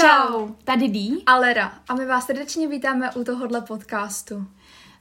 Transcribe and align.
Čau, 0.00 0.48
tady 0.64 0.88
Dí. 0.88 1.22
A 1.26 1.36
Lera. 1.36 1.72
A 1.88 1.94
my 1.94 2.06
vás 2.06 2.26
srdečně 2.26 2.68
vítáme 2.68 3.10
u 3.12 3.24
tohohle 3.24 3.60
podcastu. 3.60 4.46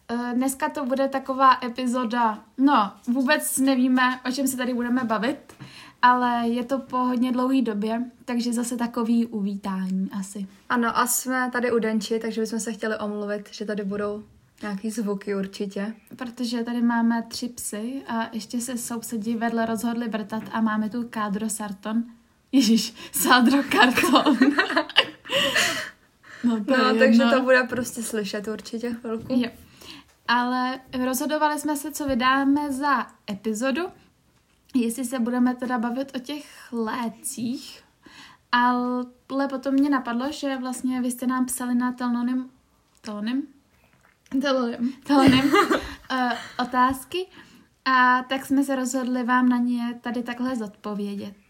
Eh, 0.09 0.33
Dneska 0.35 0.69
to 0.69 0.85
bude 0.85 1.08
taková 1.08 1.59
epizoda, 1.63 2.43
no 2.58 2.92
vůbec 3.08 3.58
nevíme, 3.58 4.20
o 4.29 4.32
čem 4.32 4.48
se 4.48 4.58
tady 4.58 4.74
budeme 4.74 5.04
bavit, 5.04 5.54
ale 6.02 6.48
je 6.48 6.64
to 6.64 6.79
po 6.79 6.98
hodně 6.98 7.32
dlouhé 7.32 7.62
době, 7.62 8.02
takže 8.26 8.54
zase 8.54 8.78
takový 8.78 9.26
uvítání 9.26 10.10
asi. 10.20 10.48
Ano, 10.70 10.98
a 10.98 11.07
jsme 11.07 11.50
tady 11.52 11.71
u 11.71 11.80
Denči, 11.80 12.20
takže 12.20 12.41
bychom 12.41 12.60
se 12.60 12.73
chtěli 12.73 12.98
omluvit, 12.98 13.50
že 13.52 13.66
tady 13.66 13.84
budou 13.84 14.23
nějaký 14.62 14.91
zvuky 14.91 15.36
určitě. 15.36 15.94
Protože 16.16 16.64
tady 16.64 16.82
máme 16.82 17.23
tři 17.28 17.50
psy 17.50 18.04
a 18.07 18.30
ještě 18.32 18.62
se 18.62 18.78
sousedí 18.78 19.36
vedle 19.36 19.66
rozhodli 19.66 20.07
vrtat 20.07 20.44
a 20.52 20.62
máme 20.62 20.89
tu 20.89 21.07
kádro 21.10 21.50
sarton. 21.50 22.04
Ježíš, 22.54 22.93
sádro 23.11 23.63
karton. 23.63 24.38
no, 26.43 26.57
no 26.57 26.98
takže 26.99 27.23
to 27.23 27.41
bude 27.41 27.63
prostě 27.63 28.03
slyšet 28.03 28.48
určitě 28.48 28.94
chvilku. 28.94 29.25
Jo. 29.30 29.49
Ale 30.27 30.80
rozhodovali 31.05 31.59
jsme 31.59 31.75
se, 31.75 31.91
co 31.91 32.08
vydáme 32.08 32.71
za 32.71 33.08
epizodu, 33.30 33.81
jestli 34.75 35.05
se 35.05 35.20
budeme 35.20 35.55
teda 35.55 35.77
bavit 35.77 36.11
o 36.16 36.20
těch 36.20 36.45
lécích, 36.71 37.84
ale 38.52 39.47
potom 39.49 39.73
mě 39.73 39.89
napadlo, 39.89 40.31
že 40.31 40.58
vlastně 40.58 41.02
vy 41.02 41.11
jste 41.11 41.27
nám 41.27 41.45
psali 41.45 41.75
na 41.75 41.91
telonym, 41.91 42.49
telonym? 43.02 43.47
Telonym. 44.41 44.94
Telonym 45.03 45.53
uh, 45.53 46.31
otázky 46.59 47.27
a 47.85 48.23
tak 48.23 48.45
jsme 48.45 48.63
se 48.63 48.75
rozhodli 48.75 49.23
vám 49.23 49.49
na 49.49 49.58
ně 49.58 49.99
tady 50.02 50.23
takhle 50.23 50.55
zodpovědět. 50.55 51.42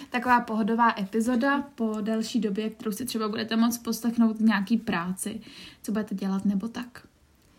Tak, 0.00 0.10
taková 0.10 0.40
pohodová 0.40 0.94
epizoda 1.00 1.62
po 1.74 1.96
delší 2.00 2.40
době, 2.40 2.70
kterou 2.70 2.92
si 2.92 3.04
třeba 3.04 3.28
budete 3.28 3.56
moct 3.56 3.78
poslechnout 3.78 4.36
v 4.36 4.42
nějaký 4.42 4.76
práci, 4.76 5.40
co 5.82 5.92
budete 5.92 6.14
dělat 6.14 6.44
nebo 6.44 6.68
tak. 6.68 7.06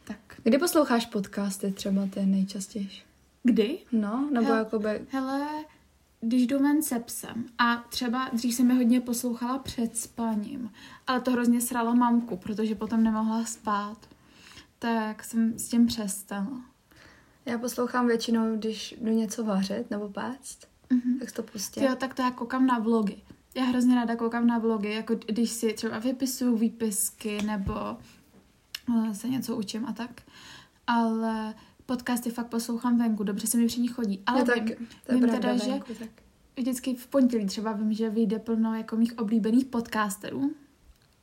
tak. 0.03 0.17
Kdy 0.43 0.57
posloucháš 0.57 1.05
podcasty 1.05 1.71
třeba 1.71 2.07
ty 2.07 2.25
nejčastěji? 2.25 2.89
Kdy? 3.43 3.77
No, 3.91 4.29
nebo 4.31 4.47
Hele, 4.47 4.59
jakoby... 4.59 5.01
Hele, 5.09 5.47
když 6.21 6.47
jdu 6.47 6.59
ven 6.59 6.83
se 6.83 6.99
psem 6.99 7.45
a 7.57 7.75
třeba 7.89 8.29
dřív 8.33 8.55
jsem 8.55 8.67
mi 8.67 8.75
hodně 8.75 9.01
poslouchala 9.01 9.57
před 9.57 9.97
spaním, 9.97 10.71
ale 11.07 11.21
to 11.21 11.31
hrozně 11.31 11.61
sralo 11.61 11.95
mamku, 11.95 12.37
protože 12.37 12.75
potom 12.75 13.03
nemohla 13.03 13.45
spát, 13.45 13.97
tak 14.79 15.23
jsem 15.23 15.59
s 15.59 15.67
tím 15.67 15.87
přestala. 15.87 16.61
Já 17.45 17.57
poslouchám 17.57 18.07
většinou, 18.07 18.55
když 18.55 18.95
jdu 19.01 19.11
něco 19.11 19.43
vařit 19.43 19.91
nebo 19.91 20.09
péct, 20.09 20.67
mm-hmm. 20.89 21.19
tak 21.19 21.31
to 21.31 21.43
pustím. 21.43 21.83
Jo, 21.83 21.95
tak 21.95 22.13
to 22.13 22.21
já 22.21 22.31
koukám 22.31 22.65
na 22.65 22.79
vlogy. 22.79 23.17
Já 23.55 23.63
hrozně 23.63 23.95
ráda 23.95 24.15
koukám 24.15 24.47
na 24.47 24.57
vlogy, 24.57 24.93
jako 24.93 25.15
když 25.15 25.49
si 25.49 25.73
třeba 25.73 25.99
vypisuju 25.99 26.57
výpisky 26.57 27.41
nebo 27.41 27.97
eh, 28.95 29.15
se 29.15 29.29
něco 29.29 29.55
učím 29.55 29.85
a 29.85 29.93
tak. 29.93 30.21
Ale 30.87 31.53
podcasty 31.85 32.29
fakt 32.29 32.47
poslouchám 32.47 32.97
venku, 32.97 33.23
dobře 33.23 33.47
se 33.47 33.57
mi 33.57 33.67
při 33.67 33.81
ní 33.81 33.87
chodí. 33.87 34.23
Ale 34.25 34.39
no, 34.39 34.45
tak, 34.45 34.63
vím, 34.63 34.87
to 35.05 35.13
vím 35.13 35.21
teda, 35.29 35.53
venku, 35.53 35.93
že 35.93 35.99
tak. 35.99 36.09
vždycky 36.57 36.95
v 36.95 37.07
pondělí 37.07 37.45
třeba 37.45 37.71
vím, 37.71 37.93
že 37.93 38.09
vyjde 38.09 38.39
plno 38.39 38.75
jako 38.75 38.95
mých 38.95 39.17
oblíbených 39.17 39.65
podcasterů. 39.65 40.55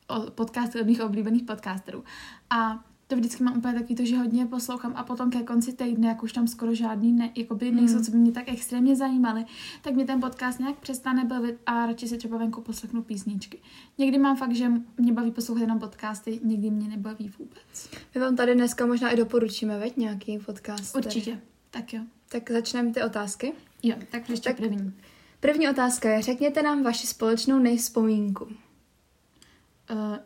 O, 0.08 0.30
podcast 0.30 0.74
mých 0.84 1.00
oblíbených 1.00 1.42
podcasterů. 1.42 2.04
A 2.50 2.84
to 3.10 3.16
vždycky 3.16 3.44
mám 3.44 3.56
úplně 3.58 3.74
takový 3.74 3.94
to, 3.94 4.04
že 4.04 4.18
hodně 4.18 4.46
poslouchám 4.46 4.92
a 4.96 5.02
potom 5.04 5.30
ke 5.30 5.42
konci 5.42 5.72
týdne, 5.72 6.08
jak 6.08 6.22
už 6.22 6.32
tam 6.32 6.46
skoro 6.48 6.74
žádný 6.74 7.12
ne, 7.12 7.30
jakoby 7.36 7.70
nejsou, 7.72 7.94
Hmm. 7.94 8.04
co 8.04 8.10
by 8.10 8.18
mě 8.18 8.32
tak 8.32 8.44
extrémně 8.48 8.96
zajímaly, 8.96 9.44
tak 9.82 9.94
mě 9.94 10.04
ten 10.04 10.20
podcast 10.20 10.58
nějak 10.60 10.78
přestane 10.78 11.24
bavit 11.24 11.58
a 11.66 11.86
radši 11.86 12.08
si 12.08 12.18
třeba 12.18 12.38
venku 12.38 12.60
poslechnu 12.60 13.02
písničky. 13.02 13.58
Někdy 13.98 14.18
mám 14.18 14.36
fakt, 14.36 14.52
že 14.54 14.68
mě 14.98 15.12
baví 15.12 15.30
poslouchat 15.30 15.60
jenom 15.60 15.78
podcasty, 15.78 16.40
někdy 16.44 16.70
mě 16.70 16.88
nebaví 16.88 17.30
vůbec. 17.38 17.90
My 18.14 18.20
vám 18.20 18.36
tady 18.36 18.54
dneska 18.54 18.86
možná 18.86 19.10
i 19.10 19.16
doporučíme, 19.16 19.78
veď, 19.78 19.96
nějaký 19.96 20.38
podcast. 20.38 20.96
Určitě. 20.96 21.40
Tak 21.70 21.92
jo. 21.92 22.02
Tak 22.28 22.50
začneme 22.50 22.92
ty 22.92 23.02
otázky. 23.02 23.52
Jo, 23.82 23.96
tak 24.10 24.28
ještě 24.30 24.48
Tak- 24.48 24.56
první. 24.56 24.92
První 25.40 25.68
otázka 25.68 26.10
je, 26.10 26.22
řekněte 26.22 26.62
nám 26.62 26.82
vaši 26.82 27.06
společnou 27.06 27.58
nejvzpomínku. 27.58 28.44
Uh, 28.44 28.50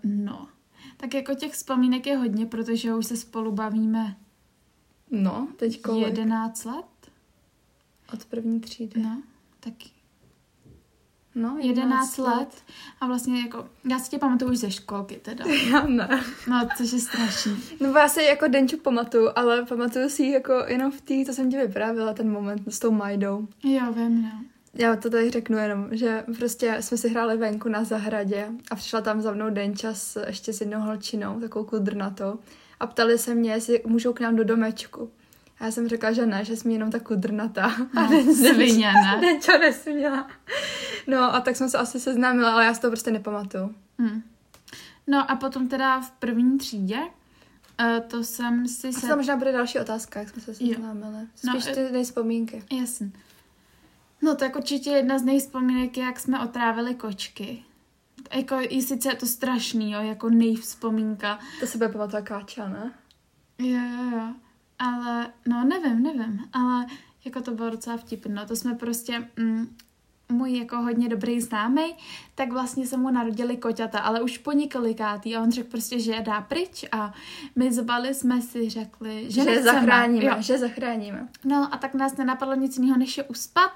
no. 0.05 0.49
Tak 0.97 1.15
jako 1.15 1.35
těch 1.35 1.53
vzpomínek 1.53 2.07
je 2.07 2.17
hodně, 2.17 2.47
protože 2.47 2.95
už 2.95 3.07
se 3.07 3.17
spolu 3.17 3.53
bavíme 3.53 4.17
No, 5.11 5.49
teď 5.57 5.83
kolik? 5.83 6.07
11 6.07 6.65
let. 6.65 6.85
Od 8.13 8.25
první 8.25 8.61
třídy. 8.61 9.03
No, 9.03 9.23
taky. 9.61 9.91
No, 11.35 11.59
11 11.61 12.19
let. 12.19 12.65
A 13.01 13.07
vlastně 13.07 13.41
jako, 13.41 13.69
já 13.85 13.99
si 13.99 14.11
tě 14.11 14.19
pamatuju 14.19 14.51
už 14.51 14.59
ze 14.59 14.71
školky 14.71 15.15
teda. 15.15 15.45
Já 15.73 15.87
ne. 15.87 16.25
No, 16.49 16.69
což 16.77 16.93
je 16.93 17.01
strašný. 17.01 17.57
No 17.81 17.89
já 17.89 18.09
si 18.09 18.23
jako 18.23 18.49
Denču 18.49 18.77
pamatuju, 18.77 19.29
ale 19.37 19.65
pamatuju 19.65 20.09
si 20.09 20.23
ji 20.23 20.33
jako 20.33 20.53
jenom 20.53 20.93
v 20.93 21.01
té, 21.01 21.15
co 21.27 21.33
jsem 21.33 21.51
ti 21.51 21.57
vyprávěla, 21.57 22.15
ten 22.15 22.31
moment 22.31 22.75
s 22.75 22.79
tou 22.79 22.91
Majdou. 22.91 23.49
Jo, 23.65 23.93
vím, 23.93 24.23
no. 24.23 24.45
Já 24.75 24.97
to 24.97 25.11
tady 25.11 25.31
řeknu 25.31 25.59
jenom, 25.59 25.89
že 25.91 26.25
prostě 26.39 26.77
jsme 26.81 26.97
si 26.97 27.09
hráli 27.09 27.37
venku 27.37 27.69
na 27.69 27.85
zahradě 27.85 28.49
a 28.71 28.75
přišla 28.75 29.01
tam 29.01 29.21
za 29.21 29.33
mnou 29.33 29.51
Denča 29.51 29.95
s, 29.95 30.25
ještě 30.27 30.53
s 30.53 30.61
jednou 30.61 30.81
holčinou, 30.81 31.41
takovou 31.41 31.65
kudrnatou 31.65 32.39
a 32.81 32.87
ptali 32.87 33.19
se 33.19 33.35
mě, 33.35 33.51
jestli 33.53 33.83
můžou 33.87 34.13
k 34.13 34.21
nám 34.21 34.37
do 34.37 34.45
domečku. 34.45 35.11
A 35.61 35.65
já 35.65 35.71
jsem 35.71 35.89
řekla, 35.89 36.13
že 36.13 36.27
ne, 36.27 36.45
že 36.45 36.57
jsme 36.57 36.73
jenom 36.73 36.91
ta 36.91 36.99
kudrnatá. 37.01 37.65
A 37.97 38.03
No, 38.03 38.09
Den- 38.09 38.35
svině, 38.35 38.93
ne? 38.93 39.19
Denča 39.21 39.59
nesměla. 39.59 40.29
No 41.07 41.35
a 41.35 41.41
tak 41.41 41.57
jsme 41.57 41.69
se 41.69 41.79
asi 41.79 42.01
seznámila, 42.01 42.53
ale 42.53 42.65
já 42.65 42.75
si 42.75 42.81
to 42.81 42.89
prostě 42.89 43.11
nepamatuju. 43.11 43.75
Hm. 44.01 44.23
No 45.07 45.31
a 45.31 45.37
potom 45.37 45.69
teda 45.69 46.01
v 46.01 46.11
první 46.11 46.59
třídě, 46.59 46.99
uh, 46.99 48.01
to 48.09 48.25
jsem 48.25 48.69
si 48.69 48.93
se... 48.93 49.07
tam 49.07 49.19
možná 49.19 49.37
bude 49.37 49.53
další 49.53 49.79
otázka, 49.79 50.21
jak 50.21 50.29
jsme 50.29 50.43
se 50.43 50.55
seznámili. 50.55 51.27
No, 51.45 51.53
Spíš 51.61 51.75
ty 51.75 51.93
nejspomínky. 51.93 52.63
Jasně. 52.81 53.11
No 54.25 54.35
tak 54.35 54.57
určitě 54.57 54.91
jedna 54.91 55.19
z 55.19 55.23
nejvzpomínek 55.23 55.97
je, 55.97 56.05
jak 56.05 56.21
jsme 56.21 56.41
otrávili 56.41 56.95
kočky. 56.95 57.65
Jako, 58.35 58.57
i 58.61 58.83
sice 58.83 59.09
je 59.09 59.17
to 59.17 59.27
strašný, 59.27 59.93
jo, 59.93 60.01
jako 60.01 60.31
nejvzpomínka. 60.31 61.39
To 61.61 61.67
se 61.67 61.79
bude 61.79 61.89
pamatovat 61.89 62.25
Káča, 62.25 62.69
ne? 62.69 62.93
Jo, 63.59 63.81
jo, 63.81 64.19
jo. 64.19 64.35
Ale, 64.79 65.33
no 65.49 65.65
nevím, 65.65 66.03
nevím, 66.03 66.49
ale 66.53 66.87
jako 67.25 67.41
to 67.41 67.51
bylo 67.51 67.71
docela 67.71 67.97
vtipné. 67.97 68.35
No, 68.35 68.47
to 68.47 68.57
jsme 68.57 68.75
prostě, 68.75 69.29
mm, 69.37 69.77
můj 70.29 70.59
jako 70.59 70.77
hodně 70.77 71.09
dobrý 71.09 71.41
známý, 71.41 71.95
tak 72.35 72.53
vlastně 72.53 72.87
se 72.87 72.97
mu 72.97 73.11
narodili 73.11 73.57
koťata, 73.57 73.99
ale 73.99 74.21
už 74.23 74.39
po 74.39 74.53
několikátý 74.53 75.37
a 75.37 75.41
on 75.41 75.53
řekl 75.53 75.71
prostě, 75.71 76.01
že 76.01 76.13
je 76.13 76.21
dá 76.21 76.41
pryč 76.41 76.85
a 76.93 77.15
my 77.57 77.73
zbali 77.73 78.15
jsme 78.15 78.43
si 78.43 78.71
řekli, 78.71 79.25
že, 79.31 79.45
Že, 79.45 79.63
zachráníme, 79.63 80.25
Jo. 80.25 80.35
že 80.39 80.59
zachráníme. 80.59 81.29
No 81.45 81.69
a 81.73 81.77
tak 81.77 81.95
nás 81.95 82.17
nenapadlo 82.17 82.55
nic 82.55 82.77
jiného, 82.79 82.99
než 82.99 83.19
je 83.19 83.25
uspat. 83.25 83.73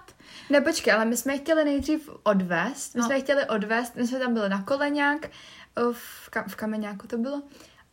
Ne, 0.50 0.60
počkej, 0.60 0.92
ale 0.92 1.04
my 1.04 1.16
jsme 1.16 1.32
je 1.34 1.38
chtěli 1.38 1.64
nejdřív 1.64 2.10
odvést. 2.22 2.94
My 2.94 2.98
No. 3.00 3.06
jsme 3.06 3.14
je 3.16 3.20
chtěli 3.20 3.44
odvést, 3.48 3.97
my 3.97 4.06
jsme 4.06 4.19
tam 4.19 4.34
byli 4.34 4.48
na 4.48 4.62
koleňák, 4.62 5.31
v, 5.92 6.31
kam, 6.31 6.44
v 6.48 6.56
Kameňáku 6.56 7.06
to 7.06 7.19
bylo, 7.19 7.42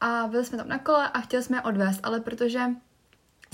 a 0.02 0.28
byli 0.28 0.46
jsme 0.46 0.58
tam 0.58 0.68
na 0.68 0.80
kole 0.80 1.10
a 1.10 1.20
chtěli 1.22 1.44
jsme 1.44 1.58
je 1.58 1.62
odvést, 1.62 2.00
ale 2.04 2.20
protože 2.20 2.62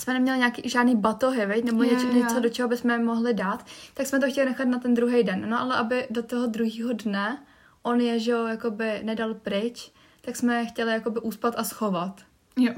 jsme 0.02 0.14
neměli 0.14 0.38
nějaký 0.38 0.70
žádný 0.70 0.96
batohy, 0.96 1.46
veď, 1.46 1.64
nebo 1.64 1.84
Jo, 1.84 1.92
něco, 1.94 2.08
něco, 2.08 2.40
do 2.40 2.50
čeho 2.50 2.70
bychom 2.70 2.92
je 2.92 3.00
mohli 3.00 3.34
dát, 3.34 3.66
tak 3.94 4.08
jsme 4.08 4.20
to 4.20 4.30
chtěli 4.30 4.50
nechat 4.50 4.68
na 4.68 4.80
ten 4.80 4.94
druhý 4.94 5.24
den. 5.24 5.50
No 5.50 5.60
ale 5.60 5.76
aby 5.76 6.08
do 6.10 6.24
toho 6.24 6.48
druhého 6.48 6.94
dne 6.94 7.44
on 7.84 8.02
je, 8.02 8.20
že 8.20 8.32
jo, 8.32 8.46
jakoby 8.46 9.02
nedal 9.04 9.34
pryč, 9.34 9.92
tak 10.22 10.36
jsme 10.36 10.56
je 10.56 10.66
chtěli 10.66 10.92
jakoby 10.92 11.20
uspat 11.20 11.54
a 11.58 11.64
schovat. 11.64 12.22
Jo. 12.58 12.74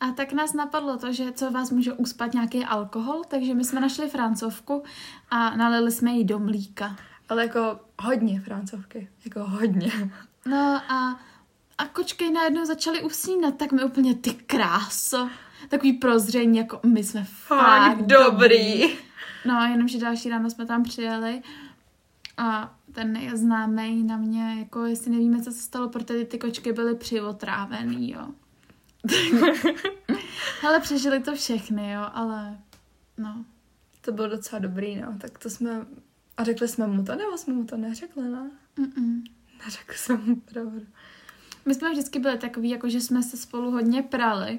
A 0.00 0.10
tak 0.10 0.32
nás 0.32 0.52
napadlo 0.52 0.96
to, 0.96 1.12
že 1.12 1.32
co 1.32 1.50
vás 1.50 1.70
může 1.70 1.92
uspat 1.92 2.34
nějaký 2.34 2.64
alkohol, 2.64 3.22
takže 3.28 3.54
my 3.54 3.64
jsme 3.64 3.80
našli 3.80 4.08
francovku 4.08 4.82
a 5.30 5.56
nalili 5.56 5.92
jsme 5.92 6.10
jí 6.10 6.24
do 6.24 6.38
mlíka. 6.38 6.96
Ale 7.28 7.42
jako 7.42 7.80
hodně 8.02 8.40
francovky, 8.40 9.08
jako 9.24 9.44
hodně. 9.44 9.92
No 10.46 10.82
a, 10.88 11.20
a 11.78 11.86
kočky 11.86 12.30
najednou 12.30 12.64
začaly 12.64 13.02
usínat, 13.02 13.56
tak 13.56 13.72
my 13.72 13.84
úplně 13.84 14.14
ty 14.14 14.34
kráso. 14.34 15.28
Takový 15.68 15.92
prozření, 15.92 16.58
jako 16.58 16.80
my 16.86 17.04
jsme 17.04 17.24
fakt 17.24 18.02
dobrý. 18.02 18.84
No, 19.44 19.64
jenomže 19.70 19.98
další 19.98 20.28
ráno 20.28 20.50
jsme 20.50 20.66
tam 20.66 20.82
přijeli 20.82 21.42
a 22.36 22.74
ten 22.92 23.12
neznámý 23.12 24.04
na 24.04 24.16
mě, 24.16 24.56
jako 24.58 24.84
jestli 24.84 25.10
nevíme, 25.10 25.42
co 25.42 25.52
se 25.52 25.62
stalo, 25.62 25.88
protože 25.88 26.24
ty 26.24 26.38
kočky 26.38 26.72
byly 26.72 26.94
přivotrávený, 26.94 28.10
jo. 28.10 28.28
Ale 30.66 30.80
přežili 30.80 31.20
to 31.20 31.34
všechny, 31.34 31.90
jo, 31.90 32.02
ale 32.12 32.58
no. 33.18 33.44
To 34.00 34.12
bylo 34.12 34.28
docela 34.28 34.58
dobrý, 34.58 34.96
no. 34.96 35.18
Tak 35.20 35.38
to 35.38 35.50
jsme... 35.50 35.86
A 36.36 36.44
řekli 36.44 36.68
jsme 36.68 36.86
mu 36.86 37.04
to, 37.04 37.14
nebo 37.14 37.38
jsme 37.38 37.54
mu 37.54 37.64
to 37.64 37.76
neřekli, 37.76 38.28
ne? 38.28 38.50
Mm-mm. 38.78 39.22
Neřekli 39.64 39.96
jsme 39.96 40.16
mu 40.16 40.36
pravdu. 40.36 40.86
My 41.66 41.74
jsme 41.74 41.90
vždycky 41.90 42.18
byli 42.18 42.38
takový, 42.38 42.70
jako 42.70 42.88
že 42.88 43.00
jsme 43.00 43.22
se 43.22 43.36
spolu 43.36 43.70
hodně 43.70 44.02
prali. 44.02 44.58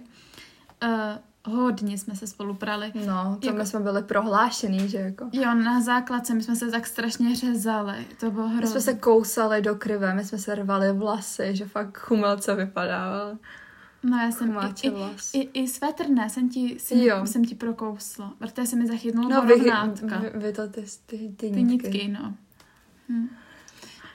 Uh, 0.84 1.54
hodně 1.54 1.98
jsme 1.98 2.16
se 2.16 2.28
spolu 2.28 2.54
prali. 2.54 2.92
No, 3.08 3.38
to 3.42 3.48
jako... 3.48 3.58
my 3.58 3.66
jsme 3.66 3.80
byli 3.80 4.04
prohlášený, 4.04 4.90
že 4.90 4.98
jako. 4.98 5.30
Jo, 5.34 5.54
na 5.54 5.82
základce 5.82 6.34
my 6.34 6.44
jsme 6.44 6.56
se 6.56 6.72
tak 6.72 6.88
strašně 6.88 7.36
řezali, 7.36 8.06
to 8.20 8.32
bylo 8.32 8.48
hrozné. 8.48 8.62
My 8.62 8.68
jsme 8.68 8.82
se 8.82 8.94
kousali 8.94 9.62
do 9.62 9.76
krve, 9.76 10.14
my 10.14 10.24
jsme 10.24 10.38
se 10.38 10.56
rvali 10.56 10.94
vlasy, 10.94 11.56
že 11.56 11.66
fakt 11.66 11.98
chumelce 11.98 12.56
vypadával. 12.56 13.38
No 14.04 14.18
já 14.18 14.32
jsem 14.32 14.60
i, 14.84 14.88
i, 14.88 15.40
i, 15.40 15.64
i 15.64 15.68
svetr 15.68 16.10
ne, 16.10 16.30
jsem 16.30 16.50
ti, 16.50 16.80
jsem, 16.80 16.98
jo. 16.98 17.26
jsem 17.26 17.46
ti 17.46 17.56
prokousla, 17.56 18.34
protože 18.38 18.68
se 18.68 18.76
mi 18.76 18.88
zachytnula 18.88 19.30
no, 19.30 19.42
vy, 19.42 19.54
vy, 19.54 19.72
vy, 20.34 20.54
to 20.54 20.68
ty, 20.68 20.86
ty, 21.06 21.18
ty, 21.18 21.34
ty 21.38 21.64
nitky. 21.64 21.88
nitky 21.88 22.08
no. 22.08 22.34
Hm. 23.10 23.28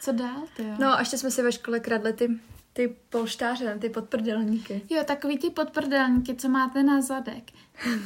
Co 0.01 0.13
dál, 0.13 0.43
ty 0.57 0.63
jo? 0.63 0.75
No 0.79 0.95
a 0.95 0.99
ještě 0.99 1.19
jsme 1.19 1.31
si 1.31 1.43
ve 1.43 1.53
škole 1.53 1.81
kradli 1.81 2.13
ty 2.13 2.41
ty 2.73 2.97
polštáře, 3.11 3.79
ty 3.81 3.89
podprdelníky. 3.89 4.83
Jo, 4.91 5.03
takový 5.07 5.39
ty 5.39 5.51
podprdelníky, 5.51 6.35
co 6.35 6.49
máte 6.49 6.83
na 6.83 7.01
zadek. 7.01 7.45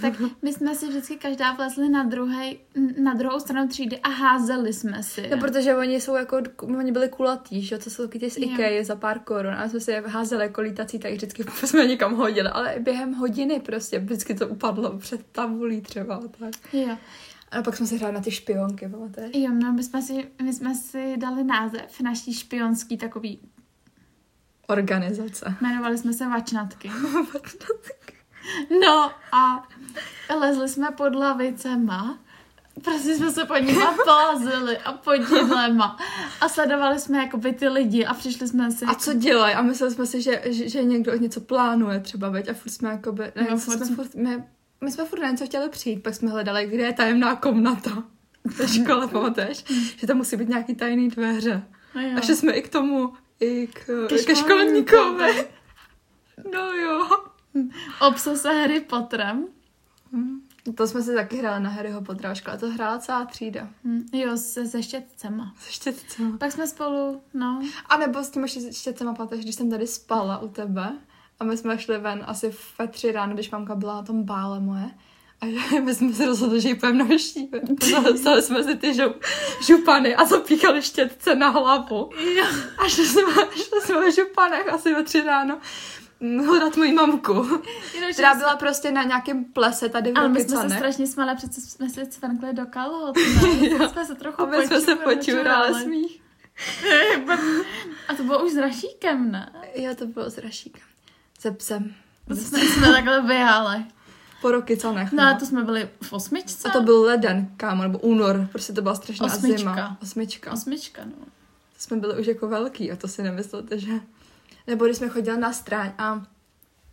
Tak 0.00 0.14
my 0.42 0.52
jsme 0.52 0.74
si 0.74 0.88
vždycky 0.88 1.16
každá 1.16 1.52
vlezli 1.52 1.88
na, 1.88 2.04
druhej, 2.04 2.58
na 3.02 3.14
druhou 3.14 3.40
stranu 3.40 3.68
třídy 3.68 4.00
a 4.00 4.08
házeli 4.08 4.72
jsme 4.72 5.02
si. 5.02 5.28
No, 5.30 5.38
protože 5.38 5.76
oni 5.76 6.00
jsou 6.00 6.14
jako, 6.14 6.42
oni 6.78 6.92
byli 6.92 7.08
kulatí, 7.08 7.62
že 7.62 7.78
to 7.78 7.90
jsou 7.90 8.06
ty 8.06 8.30
z 8.30 8.38
Ikea 8.38 8.84
za 8.84 8.96
pár 8.96 9.18
korun 9.18 9.54
a 9.54 9.68
jsme 9.68 9.80
si 9.80 9.90
je 9.90 10.02
házeli 10.06 10.42
jako 10.42 10.60
lítací, 10.60 10.98
tak 10.98 11.12
vždycky 11.12 11.44
jsme 11.64 11.86
někam 11.86 12.14
hodili, 12.14 12.48
ale 12.48 12.74
během 12.78 13.14
hodiny 13.14 13.60
prostě 13.60 13.98
vždycky 13.98 14.34
to 14.34 14.48
upadlo 14.48 14.98
před 14.98 15.26
tabulí 15.32 15.80
třeba. 15.80 16.20
Tak. 16.38 16.54
Jo. 16.72 16.96
A 17.50 17.62
pak 17.62 17.76
jsme 17.76 17.86
se 17.86 17.96
hráli 17.96 18.14
na 18.14 18.20
ty 18.20 18.30
špionky, 18.30 18.88
pamatuješ? 18.88 19.30
Jo, 19.34 19.50
no 19.62 19.72
my 19.72 19.82
jsme, 19.82 20.02
si, 20.02 20.30
my 20.42 20.52
jsme 20.52 20.74
si 20.74 21.16
dali 21.16 21.44
název 21.44 22.00
naší 22.00 22.34
špionský 22.34 22.96
takový 22.96 23.40
organizace. 24.66 25.56
Jmenovali 25.60 25.98
jsme 25.98 26.12
se 26.12 26.26
Vačnatky. 26.28 26.90
no 28.80 29.10
a 29.32 29.68
lezli 30.40 30.68
jsme 30.68 30.90
pod 30.90 31.14
lavicema 31.14 32.18
Prostě 32.82 33.16
jsme 33.16 33.30
se 33.30 33.44
pod 33.44 33.58
nima 33.58 33.94
plázili 34.04 34.78
a 34.78 34.92
pod 34.92 35.12
jídlema 35.12 35.98
a 36.40 36.48
sledovali 36.48 37.00
jsme 37.00 37.18
jakoby 37.18 37.52
ty 37.52 37.68
lidi 37.68 38.06
a 38.06 38.14
přišli 38.14 38.48
jsme 38.48 38.70
si... 38.70 38.84
A 38.84 38.94
co 38.94 39.12
dělají? 39.12 39.54
A 39.54 39.62
mysleli 39.62 39.94
jsme 39.94 40.06
si, 40.06 40.22
že, 40.22 40.42
že, 40.46 40.68
že 40.68 40.84
někdo 40.84 41.14
něco 41.14 41.40
plánuje 41.40 42.00
třeba, 42.00 42.28
veď? 42.28 42.48
A 42.48 42.54
furt 42.54 42.72
jsme 42.72 42.90
jakoby... 42.90 43.32
Ne, 43.36 43.46
no, 43.50 43.56
furt 43.56 43.86
jsme, 43.86 43.96
furt, 43.96 44.14
my, 44.14 44.44
my 44.80 44.90
jsme 44.90 45.04
furt 45.04 45.20
na 45.20 45.30
něco 45.30 45.46
chtěli 45.46 45.68
přijít, 45.68 46.02
pak 46.02 46.14
jsme 46.14 46.30
hledali, 46.30 46.66
kde 46.66 46.82
je 46.82 46.92
tajemná 46.92 47.36
komnata 47.36 48.04
ve 48.44 48.68
škole, 48.68 49.08
pamatuješ? 49.12 49.64
že 49.96 50.06
tam 50.06 50.16
musí 50.16 50.36
být 50.36 50.48
nějaký 50.48 50.74
tajný 50.74 51.08
dveře. 51.08 51.62
No 51.94 52.18
a 52.18 52.20
že 52.20 52.36
jsme 52.36 52.52
i 52.52 52.62
k 52.62 52.68
tomu 52.68 53.12
i 53.40 53.66
k, 53.66 54.06
ke, 54.08 54.18
ke 54.24 54.36
školníkovi. 54.36 55.48
No 56.52 56.72
jo. 56.72 57.08
Obsa 58.00 58.34
se 58.36 58.48
Harry 58.48 58.80
Potterem. 58.80 59.46
Hmm. 60.12 60.40
To 60.74 60.86
jsme 60.86 61.02
si 61.02 61.14
taky 61.14 61.36
hráli 61.36 61.62
na 61.62 61.70
Harryho 61.70 62.02
Pottera 62.02 62.34
škole, 62.34 62.58
to 62.58 62.70
hrála 62.70 62.98
celá 62.98 63.24
třída. 63.24 63.68
Hmm. 63.84 64.08
Jo, 64.12 64.36
se, 64.36 64.66
se 64.66 64.82
štětcema. 64.82 65.54
Se 65.58 65.72
štětcema. 65.72 66.38
Pak 66.38 66.52
jsme 66.52 66.66
spolu, 66.66 67.22
no. 67.34 67.62
A 67.86 67.96
nebo 67.96 68.24
s 68.24 68.30
těma 68.30 68.46
štětcema, 68.72 69.14
pamatuješ, 69.14 69.44
když 69.44 69.54
jsem 69.54 69.70
tady 69.70 69.86
spala 69.86 70.38
u 70.38 70.48
tebe 70.48 70.98
a 71.40 71.44
my 71.44 71.56
jsme 71.56 71.78
šli 71.78 71.98
ven 71.98 72.24
asi 72.26 72.54
ve 72.78 72.88
tři 72.88 73.12
ráno, 73.12 73.34
když 73.34 73.50
mamka 73.50 73.74
byla 73.74 73.94
na 73.94 74.02
tom 74.02 74.22
bále 74.22 74.60
moje 74.60 74.90
a 75.44 75.80
my 75.80 75.94
jsme 75.94 76.12
se 76.12 76.26
rozhodli, 76.26 76.60
že 76.60 76.68
ji 76.68 76.74
půjdeme 76.74 77.04
navštívit. 77.04 77.82
Vzali 78.12 78.42
jsme 78.42 78.64
si 78.64 78.76
ty 78.76 78.94
žup, 78.94 79.24
župany 79.66 80.16
a 80.16 80.24
zapíchali 80.24 80.82
štětce 80.82 81.34
na 81.34 81.48
hlavu. 81.48 82.10
Jo. 82.36 82.44
A 82.78 82.88
šli 82.88 83.06
jsme, 83.06 83.22
šli 83.52 83.80
jsme 83.80 84.00
ve 84.00 84.12
županech 84.12 84.68
asi 84.68 84.94
ve 84.94 85.02
tři 85.02 85.22
ráno 85.22 85.58
hledat 86.46 86.76
moji 86.76 86.92
mamku, 86.92 87.60
která 88.12 88.34
byla 88.34 88.56
prostě 88.56 88.92
na 88.92 89.02
nějakém 89.02 89.44
plese 89.44 89.88
tady 89.88 90.12
v 90.12 90.18
Ale 90.18 90.28
my 90.28 90.44
jsme 90.44 90.68
se 90.68 90.76
strašně 90.76 91.06
smáli, 91.06 91.36
přece 91.36 91.60
jsme 91.60 91.88
se 91.88 92.06
cvrkli 92.06 92.52
do 92.52 92.66
kalhot, 92.66 93.18
jsme 93.92 94.06
se 94.06 94.14
trochu 94.14 94.42
A 94.42 94.46
my 94.46 94.66
jsme 94.66 94.80
se 94.80 94.96
počurali 94.96 95.82
smích. 95.82 96.22
A 98.08 98.14
to 98.14 98.22
bylo 98.22 98.44
už 98.44 98.52
s 98.52 98.56
Rašíkem, 98.56 99.32
ne? 99.32 99.52
Jo, 99.74 99.94
to 99.94 100.06
bylo 100.06 100.30
s 100.30 100.38
Rašíkem. 100.38 100.82
Se 101.38 101.50
psem. 101.50 101.94
Jsme, 102.34 102.58
jsme 102.58 102.92
takhle 102.92 103.22
běhali 103.22 103.84
po 104.44 104.50
roky, 104.50 104.76
co 104.76 104.92
nech. 104.92 105.12
No, 105.12 105.22
a 105.22 105.34
to 105.34 105.46
jsme 105.46 105.64
byli 105.64 105.88
v 106.02 106.12
osmičce. 106.12 106.68
A 106.68 106.72
to 106.72 106.82
byl 106.82 107.02
leden, 107.02 107.48
kámo, 107.56 107.82
nebo 107.82 107.98
únor, 107.98 108.48
prostě 108.52 108.72
to 108.72 108.82
byla 108.82 108.94
strašná 108.94 109.26
Osmička. 109.26 109.58
zima. 109.58 109.98
Osmička. 110.02 110.52
Osmička, 110.52 111.04
no. 111.04 111.24
To 111.72 111.78
jsme 111.78 111.96
byli 111.96 112.20
už 112.20 112.26
jako 112.26 112.48
velký 112.48 112.92
a 112.92 112.96
to 112.96 113.08
si 113.08 113.22
nemyslíte, 113.22 113.78
že... 113.78 113.92
Nebo 114.66 114.84
když 114.84 114.96
jsme 114.96 115.08
chodili 115.08 115.38
na 115.38 115.52
stráň 115.52 115.92
a 115.98 116.22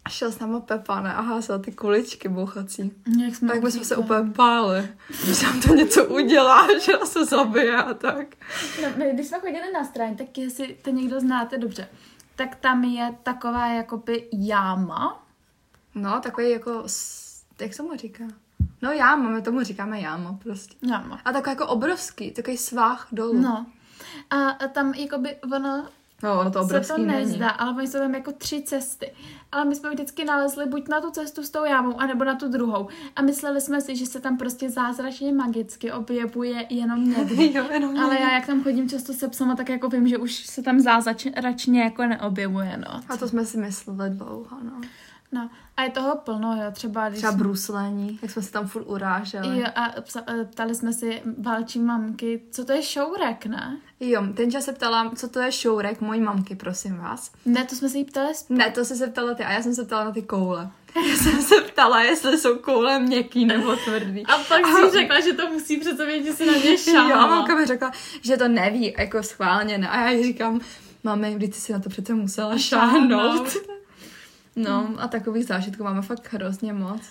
šel 0.10 0.32
s 0.32 0.40
náma 0.40 0.60
Pepa, 0.60 1.02
ne, 1.02 1.14
a 1.14 1.22
házel 1.22 1.60
ty 1.60 1.72
kuličky 1.72 2.30
bouchací. 2.30 2.92
Jak 3.26 3.36
jsme 3.36 3.48
tak 3.48 3.64
my 3.64 3.72
jsme 3.72 3.86
se 3.86 3.96
úplně 3.96 4.30
báli, 4.30 4.90
že 5.24 5.46
nám 5.46 5.62
to 5.62 5.76
něco 5.76 6.06
udělá, 6.06 6.68
že 6.86 6.92
nás 6.92 7.14
to 7.14 7.26
zabije 7.26 7.76
a 7.76 7.94
tak. 7.94 8.28
No, 8.82 8.88
my, 8.96 9.12
když 9.14 9.28
jsme 9.28 9.40
chodili 9.40 9.74
na 9.74 9.84
stráň, 9.84 10.16
tak 10.16 10.38
jestli 10.38 10.78
to 10.82 10.90
někdo 10.90 11.20
znáte 11.20 11.58
dobře, 11.58 11.88
tak 12.36 12.56
tam 12.56 12.84
je 12.84 13.16
taková 13.24 13.68
jakoby 13.68 14.28
jáma. 14.32 15.24
No, 15.96 16.20
takový 16.24 16.50
jako 16.50 16.84
jak 17.62 17.74
se 17.74 17.84
mu 17.84 17.96
říká? 17.96 18.24
No 18.82 18.92
jáma, 18.92 19.30
my 19.30 19.42
tomu 19.42 19.64
říkáme 19.64 20.00
jáma 20.02 20.34
prostě. 20.44 20.76
Jáma. 20.92 21.20
A 21.26 21.32
takový 21.32 21.52
jako 21.52 21.68
obrovský, 21.68 22.32
takový 22.32 22.58
svách 22.58 23.08
dolů. 23.12 23.42
No. 23.42 23.66
A, 24.30 24.68
tam 24.68 24.94
jakoby 24.94 25.36
ono 25.54 25.86
No, 26.24 26.40
ono 26.40 26.52
to 26.52 26.62
obrovský 26.62 26.88
se 26.88 26.94
to 26.96 27.06
nezdá, 27.06 27.46
není. 27.48 27.58
ale 27.58 27.78
oni 27.78 27.88
jsou 27.88 27.98
tam 28.00 28.16
jako 28.16 28.32
tři 28.32 28.62
cesty. 28.62 29.12
Ale 29.52 29.66
my 29.66 29.76
jsme 29.76 29.90
vždycky 29.90 30.26
nalezli 30.26 30.66
buď 30.66 30.88
na 30.88 31.02
tu 31.02 31.12
cestu 31.12 31.44
s 31.44 31.50
tou 31.50 31.66
jámou, 31.66 32.00
anebo 32.02 32.24
na 32.24 32.36
tu 32.36 32.48
druhou. 32.48 32.88
A 33.16 33.22
mysleli 33.22 33.62
jsme 33.62 33.82
si, 33.82 33.96
že 33.96 34.06
se 34.06 34.20
tam 34.20 34.38
prostě 34.38 34.70
zázračně 34.70 35.34
magicky 35.34 35.92
objevuje 35.92 36.66
jenom 36.70 37.10
někdy. 37.18 37.54
jo, 37.54 37.66
jenom 37.72 37.98
ale 38.00 38.20
já, 38.20 38.34
jak 38.34 38.46
tam 38.46 38.64
chodím 38.64 38.90
často 38.90 39.14
se 39.14 39.28
psama, 39.28 39.56
tak 39.56 39.70
jako 39.70 39.90
vím, 39.90 40.08
že 40.08 40.18
už 40.18 40.34
se 40.46 40.62
tam 40.62 40.80
zázračně 40.80 41.82
jako 41.82 42.06
neobjevuje, 42.06 42.78
no. 42.78 43.02
A 43.10 43.18
to 43.18 43.28
jsme 43.28 43.46
si 43.46 43.58
mysleli 43.58 44.10
dlouho, 44.10 44.58
no. 44.64 44.82
No 45.32 45.50
a 45.78 45.84
je 45.84 45.90
toho 45.90 46.16
plno, 46.16 46.56
jo, 46.64 46.72
třeba 46.72 47.10
když... 47.10 47.18
Třeba 47.18 47.34
bruslení, 47.34 48.20
jak 48.22 48.32
jsme 48.32 48.42
se 48.42 48.52
tam 48.52 48.68
furt 48.68 48.84
uráželi. 48.84 49.60
Jo, 49.60 49.68
a 49.76 49.88
e, 50.32 50.46
ptali 50.46 50.76
jsme 50.76 50.94
si 50.94 51.22
válčí 51.38 51.80
mamky, 51.80 52.42
co 52.52 52.66
to 52.66 52.72
je 52.72 52.84
šourek, 52.84 53.46
ne? 53.46 53.78
Jo, 54.00 54.24
ten 54.36 54.52
čas 54.52 54.66
se 54.66 54.74
ptala, 54.74 55.12
co 55.16 55.30
to 55.30 55.40
je 55.40 55.52
šourek 55.52 56.02
mojí 56.02 56.22
mamky, 56.22 56.56
prosím 56.56 56.98
vás. 56.98 57.32
Ne, 57.46 57.66
to 57.66 57.76
jsme 57.76 57.90
se 57.90 57.98
jí 57.98 58.06
ptali 58.06 58.36
spolu. 58.36 58.60
Ne, 58.60 58.72
to 58.72 58.86
jsi 58.86 58.96
se 58.96 59.08
ptala 59.08 59.34
ty 59.34 59.44
a 59.44 59.52
já 59.52 59.62
jsem 59.62 59.76
se 59.76 59.84
ptala 59.84 60.04
na 60.04 60.12
ty 60.12 60.22
koule. 60.22 60.70
Já 61.10 61.16
jsem 61.16 61.42
se 61.42 61.62
ptala, 61.62 62.04
jestli 62.04 62.38
jsou 62.38 62.58
koule 62.58 63.00
měkký 63.00 63.46
nebo 63.46 63.76
tvrdý. 63.76 64.26
A 64.26 64.38
pak 64.38 64.64
a... 64.64 64.76
si 64.76 64.98
řekla, 64.98 65.20
že 65.20 65.34
to 65.34 65.48
musí 65.48 65.78
přece 65.78 66.06
vědět, 66.06 66.26
že 66.26 66.34
si 66.34 66.46
na 66.46 66.54
ně 66.54 66.78
šála. 66.78 67.10
Jo, 67.10 67.16
mamka 67.16 67.56
mi 67.56 67.66
řekla, 67.66 67.92
že 68.22 68.38
to 68.38 68.48
neví, 68.48 68.94
jako 68.98 69.24
schválně 69.24 69.78
ne. 69.78 69.90
A 69.90 70.02
já 70.02 70.10
jí 70.10 70.24
říkám, 70.24 70.60
mami, 71.04 71.36
vždyť 71.36 71.56
si 71.56 71.74
na 71.74 71.80
to 71.80 71.90
přece 71.90 72.14
musela 72.14 72.58
šáhnout. 72.58 73.58
No 74.56 74.90
a 74.98 75.08
takových 75.08 75.46
zážitků 75.46 75.84
máme 75.84 76.02
fakt 76.02 76.34
hrozně 76.34 76.74
moc. 76.74 77.02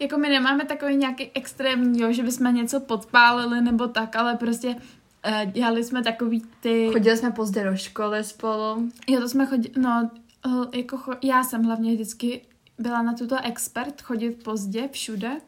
Jako 0.00 0.18
my 0.18 0.28
nemáme 0.28 0.64
takový 0.64 0.96
nějaký 0.96 1.30
extrémní, 1.34 2.00
jo, 2.00 2.12
že 2.12 2.22
bychom 2.22 2.54
něco 2.54 2.80
podpálili 2.80 3.60
nebo 3.60 3.88
tak, 3.88 4.16
ale 4.16 4.36
prostě 4.36 4.68
uh, 4.68 5.52
dělali 5.52 5.84
jsme 5.84 6.02
takový 6.02 6.42
ty... 6.60 6.90
Chodili 6.92 7.16
jsme 7.16 7.30
pozdě 7.30 7.64
do 7.64 7.76
školy 7.76 8.24
spolu. 8.24 8.88
Jo, 9.08 9.20
to 9.20 9.28
jsme 9.28 9.46
chodili, 9.46 9.74
no, 9.76 10.10
uh, 10.46 10.66
jako 10.74 10.96
cho... 10.96 11.12
já 11.22 11.44
jsem 11.44 11.64
hlavně 11.64 11.94
vždycky 11.94 12.40
byla 12.78 13.02
na 13.02 13.14
tuto 13.14 13.36
expert 13.42 14.02
chodit 14.02 14.44
pozdě 14.44 14.88
všude, 14.92 15.40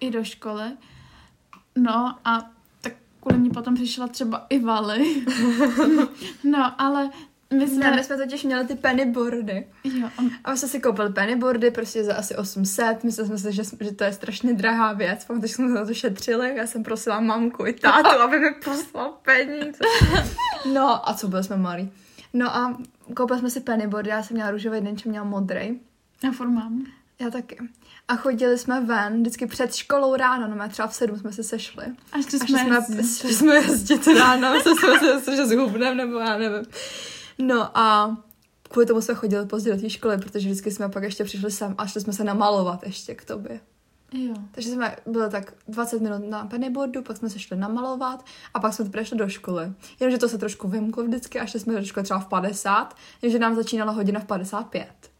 i 0.00 0.10
do 0.10 0.24
školy. 0.24 0.70
No 1.76 2.18
a 2.24 2.50
tak 2.80 2.92
kvůli 3.20 3.38
mě 3.38 3.50
potom 3.50 3.74
přišla 3.74 4.08
třeba 4.08 4.46
i 4.50 4.58
Vali. 4.58 5.24
no, 6.44 6.80
ale 6.80 7.10
my 7.54 7.68
jsme, 7.68 7.90
ne, 7.90 7.96
my 7.96 8.04
jsme 8.04 8.16
totiž 8.16 8.44
měli 8.44 8.66
ty 8.66 8.74
pennyboardy. 8.74 9.66
Jo. 9.84 10.08
A 10.44 10.50
my 10.50 10.58
jsme 10.58 10.68
si 10.68 10.80
koupili 10.80 11.12
pennyboardy 11.12 11.70
prostě 11.70 12.04
za 12.04 12.14
asi 12.14 12.36
800. 12.36 13.04
Mysleli 13.04 13.28
jsme 13.28 13.38
si, 13.38 13.52
že, 13.52 13.62
že 13.80 13.92
to 13.92 14.04
je 14.04 14.12
strašně 14.12 14.54
drahá 14.54 14.92
věc. 14.92 15.24
Protože 15.24 15.54
jsme 15.54 15.68
na 15.68 15.84
to 15.84 15.94
šetřili. 15.94 16.56
Já 16.56 16.66
jsem 16.66 16.82
prosila 16.82 17.20
mamku 17.20 17.66
i 17.66 17.72
tátu, 17.72 18.08
aby 18.08 18.38
mi 18.38 18.50
poslal 18.64 19.18
peníze. 19.22 19.78
No 20.74 21.08
a 21.08 21.14
co, 21.14 21.28
byli 21.28 21.44
jsme 21.44 21.56
malí. 21.56 21.92
No 22.32 22.56
a 22.56 22.78
koupili 23.14 23.38
jsme 23.38 23.50
si 23.50 23.60
pennyboardy. 23.60 24.10
Já 24.10 24.22
jsem 24.22 24.34
měla 24.34 24.50
růžový, 24.50 24.76
jeden 24.76 24.96
měla 25.04 25.24
modrý. 25.24 25.80
Já 26.24 26.32
furt 26.32 26.48
mám. 26.48 26.84
Já 27.20 27.30
taky. 27.30 27.58
A 28.08 28.16
chodili 28.16 28.58
jsme 28.58 28.80
ven, 28.80 29.20
vždycky 29.20 29.46
před 29.46 29.74
školou 29.74 30.16
ráno, 30.16 30.54
no 30.54 30.68
třeba 30.68 30.88
v 30.88 30.94
sedm 30.94 31.18
jsme 31.18 31.32
se 31.32 31.42
sešli. 31.42 31.84
Až 32.12 32.24
to 32.24 32.38
jsme, 32.38 32.58
jsme, 32.58 32.76
jezdit. 32.76 33.34
jsme 33.34 33.54
jezdit 33.54 34.06
ráno, 34.06 34.60
jsme 34.60 35.20
se, 35.20 35.36
že 35.36 35.46
zhubneme, 35.46 35.94
nebo 35.94 36.18
já 36.18 36.38
nevím. 36.38 36.64
No 37.38 37.78
a 37.78 38.16
kvůli 38.68 38.86
tomu 38.86 39.00
jsme 39.00 39.14
chodili 39.14 39.46
pozdě 39.46 39.74
do 39.74 39.80
té 39.80 39.90
školy, 39.90 40.18
protože 40.18 40.48
vždycky 40.48 40.70
jsme 40.70 40.88
pak 40.88 41.02
ještě 41.02 41.24
přišli 41.24 41.50
sem 41.50 41.74
a 41.78 41.86
šli 41.86 42.00
jsme 42.00 42.12
se 42.12 42.24
namalovat 42.24 42.82
ještě 42.82 43.14
k 43.14 43.24
tobě. 43.24 43.60
Jo. 44.12 44.34
Takže 44.50 44.70
jsme 44.70 44.96
byli 45.06 45.30
tak 45.30 45.52
20 45.68 46.02
minut 46.02 46.30
na 46.30 46.46
pennyboardu, 46.46 47.02
pak 47.02 47.16
jsme 47.16 47.30
se 47.30 47.38
šli 47.38 47.56
namalovat 47.56 48.24
a 48.54 48.60
pak 48.60 48.74
jsme 48.74 48.88
přišli 48.88 49.18
do 49.18 49.28
školy. 49.28 49.72
Jenomže 50.00 50.18
to 50.18 50.28
se 50.28 50.38
trošku 50.38 50.68
vymklo 50.68 51.04
vždycky 51.04 51.40
a 51.40 51.46
šli 51.46 51.60
jsme 51.60 51.74
do 51.74 51.84
školy 51.84 52.04
třeba 52.04 52.20
v 52.20 52.26
50, 52.26 52.96
takže 53.20 53.38
nám 53.38 53.54
začínala 53.54 53.92
hodina 53.92 54.20
v 54.20 54.24
55. 54.24 55.10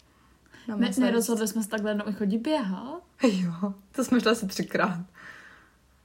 Na 0.69 0.77
Ne, 0.77 0.91
nerozhodli 0.99 1.49
jsme 1.49 1.63
se 1.63 1.69
takhle 1.69 1.91
jednou 1.91 2.09
i 2.09 2.13
chodit 2.13 2.39
běhat. 2.39 3.03
Jo, 3.23 3.75
to 3.93 4.05
jsme 4.05 4.21
šli 4.21 4.31
asi 4.31 4.47
třikrát. 4.47 5.01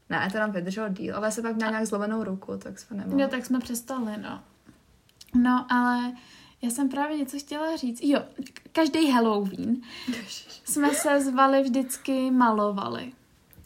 Ne, 0.09 0.29
to 0.31 0.37
nám 0.37 0.51
vydrželo 0.51 0.89
díl, 0.89 1.15
ale 1.15 1.27
já 1.27 1.31
jsem 1.31 1.43
pak 1.43 1.55
měla 1.55 1.71
nějak 1.71 1.87
zlomenou 1.87 2.23
ruku, 2.23 2.57
tak 2.57 2.79
jsme 2.79 2.97
nemohli. 2.97 3.21
Jo, 3.21 3.27
tak 3.27 3.45
jsme 3.45 3.59
přestali, 3.59 4.11
no. 4.21 4.43
No, 5.33 5.65
ale 5.69 6.13
já 6.61 6.69
jsem 6.69 6.89
právě 6.89 7.17
něco 7.17 7.39
chtěla 7.39 7.75
říct. 7.75 7.99
Jo, 8.03 8.19
každý 8.71 9.11
Halloween 9.11 9.81
jsme 10.63 10.93
se 10.93 11.21
zvali 11.21 11.61
vždycky 11.61 12.31
malovali. 12.31 13.13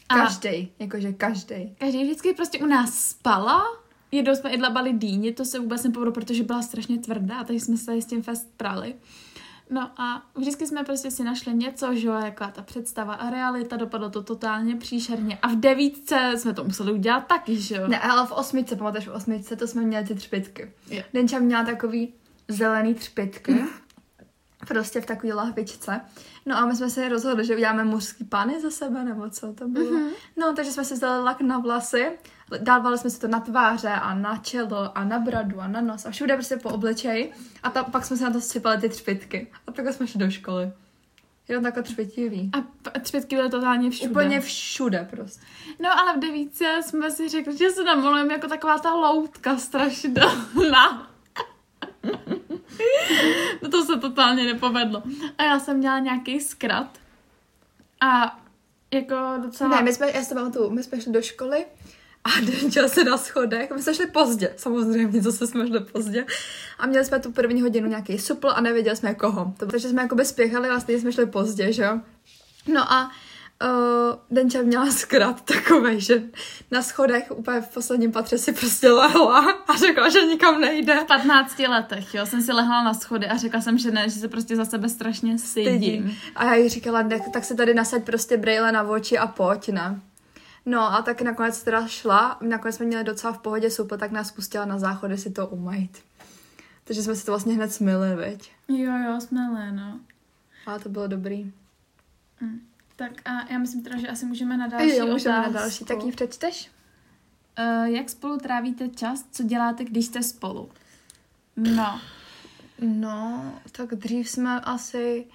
Každý, 0.07 0.71
jakože 0.79 1.13
každý. 1.13 1.75
každý 1.77 2.03
vždycky 2.03 2.33
prostě 2.33 2.59
u 2.59 2.65
nás 2.65 2.93
spala. 2.93 3.63
Jednou 4.11 4.35
jsme 4.35 4.49
i 4.49 4.57
dlabali 4.57 4.93
dýni, 4.93 5.33
to 5.33 5.45
se 5.45 5.59
vůbec 5.59 5.83
nepovedlo, 5.83 6.13
protože 6.13 6.43
byla 6.43 6.61
strašně 6.61 6.97
tvrdá, 6.97 7.43
takže 7.43 7.65
jsme 7.65 7.77
se 7.77 8.01
s 8.01 8.05
tím 8.05 8.23
fest 8.23 8.47
prali. 8.57 8.95
No 9.69 9.91
a 9.97 10.23
vždycky 10.35 10.67
jsme 10.67 10.83
prostě 10.83 11.11
si 11.11 11.23
našli 11.23 11.53
něco, 11.53 11.95
že 11.95 12.07
jo, 12.07 12.13
jaká 12.13 12.47
ta 12.51 12.61
představa 12.61 13.13
a 13.13 13.29
realita, 13.29 13.77
dopadlo 13.77 14.09
to 14.09 14.23
totálně 14.23 14.75
příšerně. 14.75 15.37
A 15.41 15.47
v 15.47 15.55
devítce 15.55 16.33
jsme 16.37 16.53
to 16.53 16.63
museli 16.63 16.91
udělat 16.91 17.27
taky, 17.27 17.61
že 17.61 17.75
jo. 17.75 17.87
Ne, 17.87 17.99
ale 17.99 18.27
v 18.27 18.31
osmičce, 18.31 18.75
pamatuješ, 18.75 19.07
v 19.07 19.11
osmičce 19.11 19.55
to 19.55 19.67
jsme 19.67 19.81
měli 19.81 20.05
ty 20.05 20.15
třpitky. 20.15 20.71
Jo. 20.89 21.03
Denča 21.13 21.39
měla 21.39 21.63
takový 21.63 22.13
zelený 22.47 22.93
třpitky, 22.93 23.63
prostě 24.67 25.01
v 25.01 25.05
takové 25.05 25.33
lahvičce. 25.33 26.01
No 26.47 26.57
a 26.57 26.65
my 26.65 26.75
jsme 26.75 26.89
se 26.89 27.09
rozhodli, 27.09 27.45
že 27.45 27.55
uděláme 27.55 27.83
mužský 27.83 28.23
pány 28.23 28.61
za 28.61 28.69
sebe, 28.69 29.03
nebo 29.03 29.29
co 29.29 29.53
to 29.53 29.67
bylo. 29.67 29.91
Mm-hmm. 29.91 30.09
No, 30.37 30.53
takže 30.53 30.71
jsme 30.71 30.85
si 30.85 30.93
vzali 30.93 31.23
lak 31.23 31.41
na 31.41 31.59
vlasy, 31.59 32.11
dávali 32.59 32.97
jsme 32.97 33.09
si 33.09 33.19
to 33.19 33.27
na 33.27 33.39
tváře 33.39 33.89
a 33.89 34.13
na 34.13 34.37
čelo 34.37 34.97
a 34.97 35.03
na 35.03 35.19
bradu 35.19 35.61
a 35.61 35.67
na 35.67 35.81
nos 35.81 36.05
a 36.05 36.11
všude 36.11 36.33
prostě 36.33 36.57
po 36.57 36.69
obličeji. 36.69 37.33
A 37.63 37.69
ta, 37.69 37.83
pak 37.83 38.05
jsme 38.05 38.17
si 38.17 38.23
na 38.23 38.31
to 38.31 38.41
sypali 38.41 38.77
ty 38.77 38.89
třpitky. 38.89 39.51
A 39.67 39.71
takhle 39.71 39.93
jsme 39.93 40.07
šli 40.07 40.19
do 40.19 40.29
školy. 40.31 40.71
Jenom 41.47 41.63
takhle 41.63 41.83
třpitivý. 41.83 42.51
A 42.53 42.99
třpětky 42.99 43.35
byly 43.35 43.49
totálně 43.49 43.89
všude. 43.89 44.11
Úplně 44.11 44.39
všude 44.39 45.07
prostě. 45.11 45.45
No 45.79 45.99
ale 45.99 46.17
v 46.17 46.19
devítce 46.19 46.79
jsme 46.81 47.11
si 47.11 47.29
řekli, 47.29 47.57
že 47.57 47.69
se 47.69 47.83
namalujeme 47.83 48.33
jako 48.33 48.47
taková 48.47 48.79
ta 48.79 48.93
loutka 48.93 49.57
strašidelná. 49.57 51.11
no 53.61 53.69
to 53.69 53.85
se 53.85 53.99
totálně 53.99 54.53
nepovedlo. 54.53 55.03
A 55.37 55.43
já 55.43 55.59
jsem 55.59 55.77
měla 55.77 55.99
nějaký 55.99 56.39
zkrat. 56.39 56.99
A 58.01 58.39
jako 58.91 59.15
docela... 59.43 59.69
Ne, 59.69 59.81
my 59.81 59.93
jsme, 59.93 60.11
já 60.11 60.25
to 60.25 60.35
pamatuju, 60.35 60.69
my 60.69 60.83
jsme 60.83 61.01
šli 61.01 61.11
do 61.11 61.21
školy 61.21 61.65
a 62.23 62.29
Denča 62.45 62.87
se 62.87 63.03
na 63.03 63.17
schodech, 63.17 63.71
my 63.71 63.83
jsme 63.83 63.93
šli 63.93 64.07
pozdě, 64.07 64.53
samozřejmě, 64.57 65.21
zase 65.21 65.47
jsme 65.47 65.67
šli 65.67 65.79
pozdě. 65.79 66.25
A 66.79 66.87
měli 66.87 67.05
jsme 67.05 67.19
tu 67.19 67.31
první 67.31 67.61
hodinu 67.61 67.89
nějaký 67.89 68.19
supl 68.19 68.49
a 68.49 68.61
nevěděli 68.61 68.95
jsme 68.95 69.13
koho. 69.13 69.53
Takže 69.71 69.89
jsme 69.89 70.01
jakoby 70.01 70.25
spěchali, 70.25 70.69
vlastně 70.69 70.99
jsme 70.99 71.11
šli 71.11 71.25
pozdě, 71.25 71.73
že 71.73 71.83
jo. 71.83 71.99
No 72.73 72.91
a 72.93 73.11
uh, 73.63 74.15
Denča 74.31 74.61
měla 74.61 74.85
zkrat 74.91 75.41
takovej, 75.41 76.01
že 76.01 76.23
na 76.71 76.81
schodech 76.81 77.31
úplně 77.31 77.61
v 77.61 77.73
posledním 77.73 78.11
patře 78.11 78.37
si 78.37 78.53
prostě 78.53 78.91
lehla 78.91 79.51
a 79.67 79.77
řekla, 79.77 80.09
že 80.09 80.25
nikam 80.25 80.61
nejde. 80.61 80.99
v 81.03 81.07
15 81.07 81.59
letech, 81.59 82.15
jo, 82.15 82.25
jsem 82.25 82.41
si 82.41 82.51
lehla 82.51 82.83
na 82.83 82.93
schody 82.93 83.27
a 83.27 83.37
řekla 83.37 83.61
jsem, 83.61 83.77
že 83.77 83.91
ne, 83.91 84.09
že 84.09 84.19
se 84.19 84.27
prostě 84.27 84.55
za 84.55 84.65
sebe 84.65 84.89
strašně 84.89 85.37
stydím. 85.37 86.03
Stydím. 86.03 86.17
A 86.35 86.45
já 86.45 86.55
jí 86.55 86.69
říkala, 86.69 87.01
ne, 87.01 87.19
tak 87.33 87.43
se 87.43 87.55
tady 87.55 87.73
nasaď 87.73 88.03
prostě 88.03 88.37
brejle 88.37 88.71
na 88.71 88.83
oči 88.83 89.17
a 89.17 89.27
pojď, 89.27 89.69
ne. 89.69 90.01
No 90.65 90.93
a 90.93 91.01
tak 91.01 91.21
nakonec 91.21 91.63
teda 91.63 91.87
šla, 91.87 92.37
nakonec 92.41 92.75
jsme 92.75 92.85
měli 92.85 93.03
docela 93.03 93.33
v 93.33 93.37
pohodě 93.37 93.71
supl, 93.71 93.97
tak 93.97 94.11
nás 94.11 94.31
pustila 94.31 94.65
na 94.65 94.79
záchody 94.79 95.17
si 95.17 95.31
to 95.31 95.47
umýt. 95.47 95.97
Takže 96.83 97.03
jsme 97.03 97.15
si 97.15 97.25
to 97.25 97.31
vlastně 97.31 97.53
hned 97.53 97.73
smyli, 97.73 98.15
veď. 98.15 98.51
Jo, 98.67 98.91
jo, 99.07 99.21
jsme 99.21 99.71
no. 99.71 99.99
Ale 100.65 100.79
to 100.79 100.89
bylo 100.89 101.07
dobrý. 101.07 101.51
Tak 102.97 103.11
a 103.25 103.51
já 103.53 103.57
myslím 103.57 103.83
teda, 103.83 103.97
že 103.97 104.07
asi 104.07 104.25
můžeme 104.25 104.57
na 104.57 104.67
další 104.67 104.95
jo, 104.95 105.07
můžeme 105.07 105.35
na 105.35 105.41
otázku. 105.41 105.59
další. 105.59 105.85
Tak 105.85 106.03
ji 106.03 106.11
přečteš? 106.11 106.71
Uh, 107.59 107.85
jak 107.85 108.09
spolu 108.09 108.37
trávíte 108.37 108.89
čas? 108.89 109.25
Co 109.31 109.43
děláte, 109.43 109.85
když 109.85 110.05
jste 110.05 110.23
spolu? 110.23 110.69
No, 111.57 111.99
No, 112.81 113.53
tak 113.71 113.95
dřív 113.95 114.29
jsme 114.29 114.61
asi... 114.61 115.25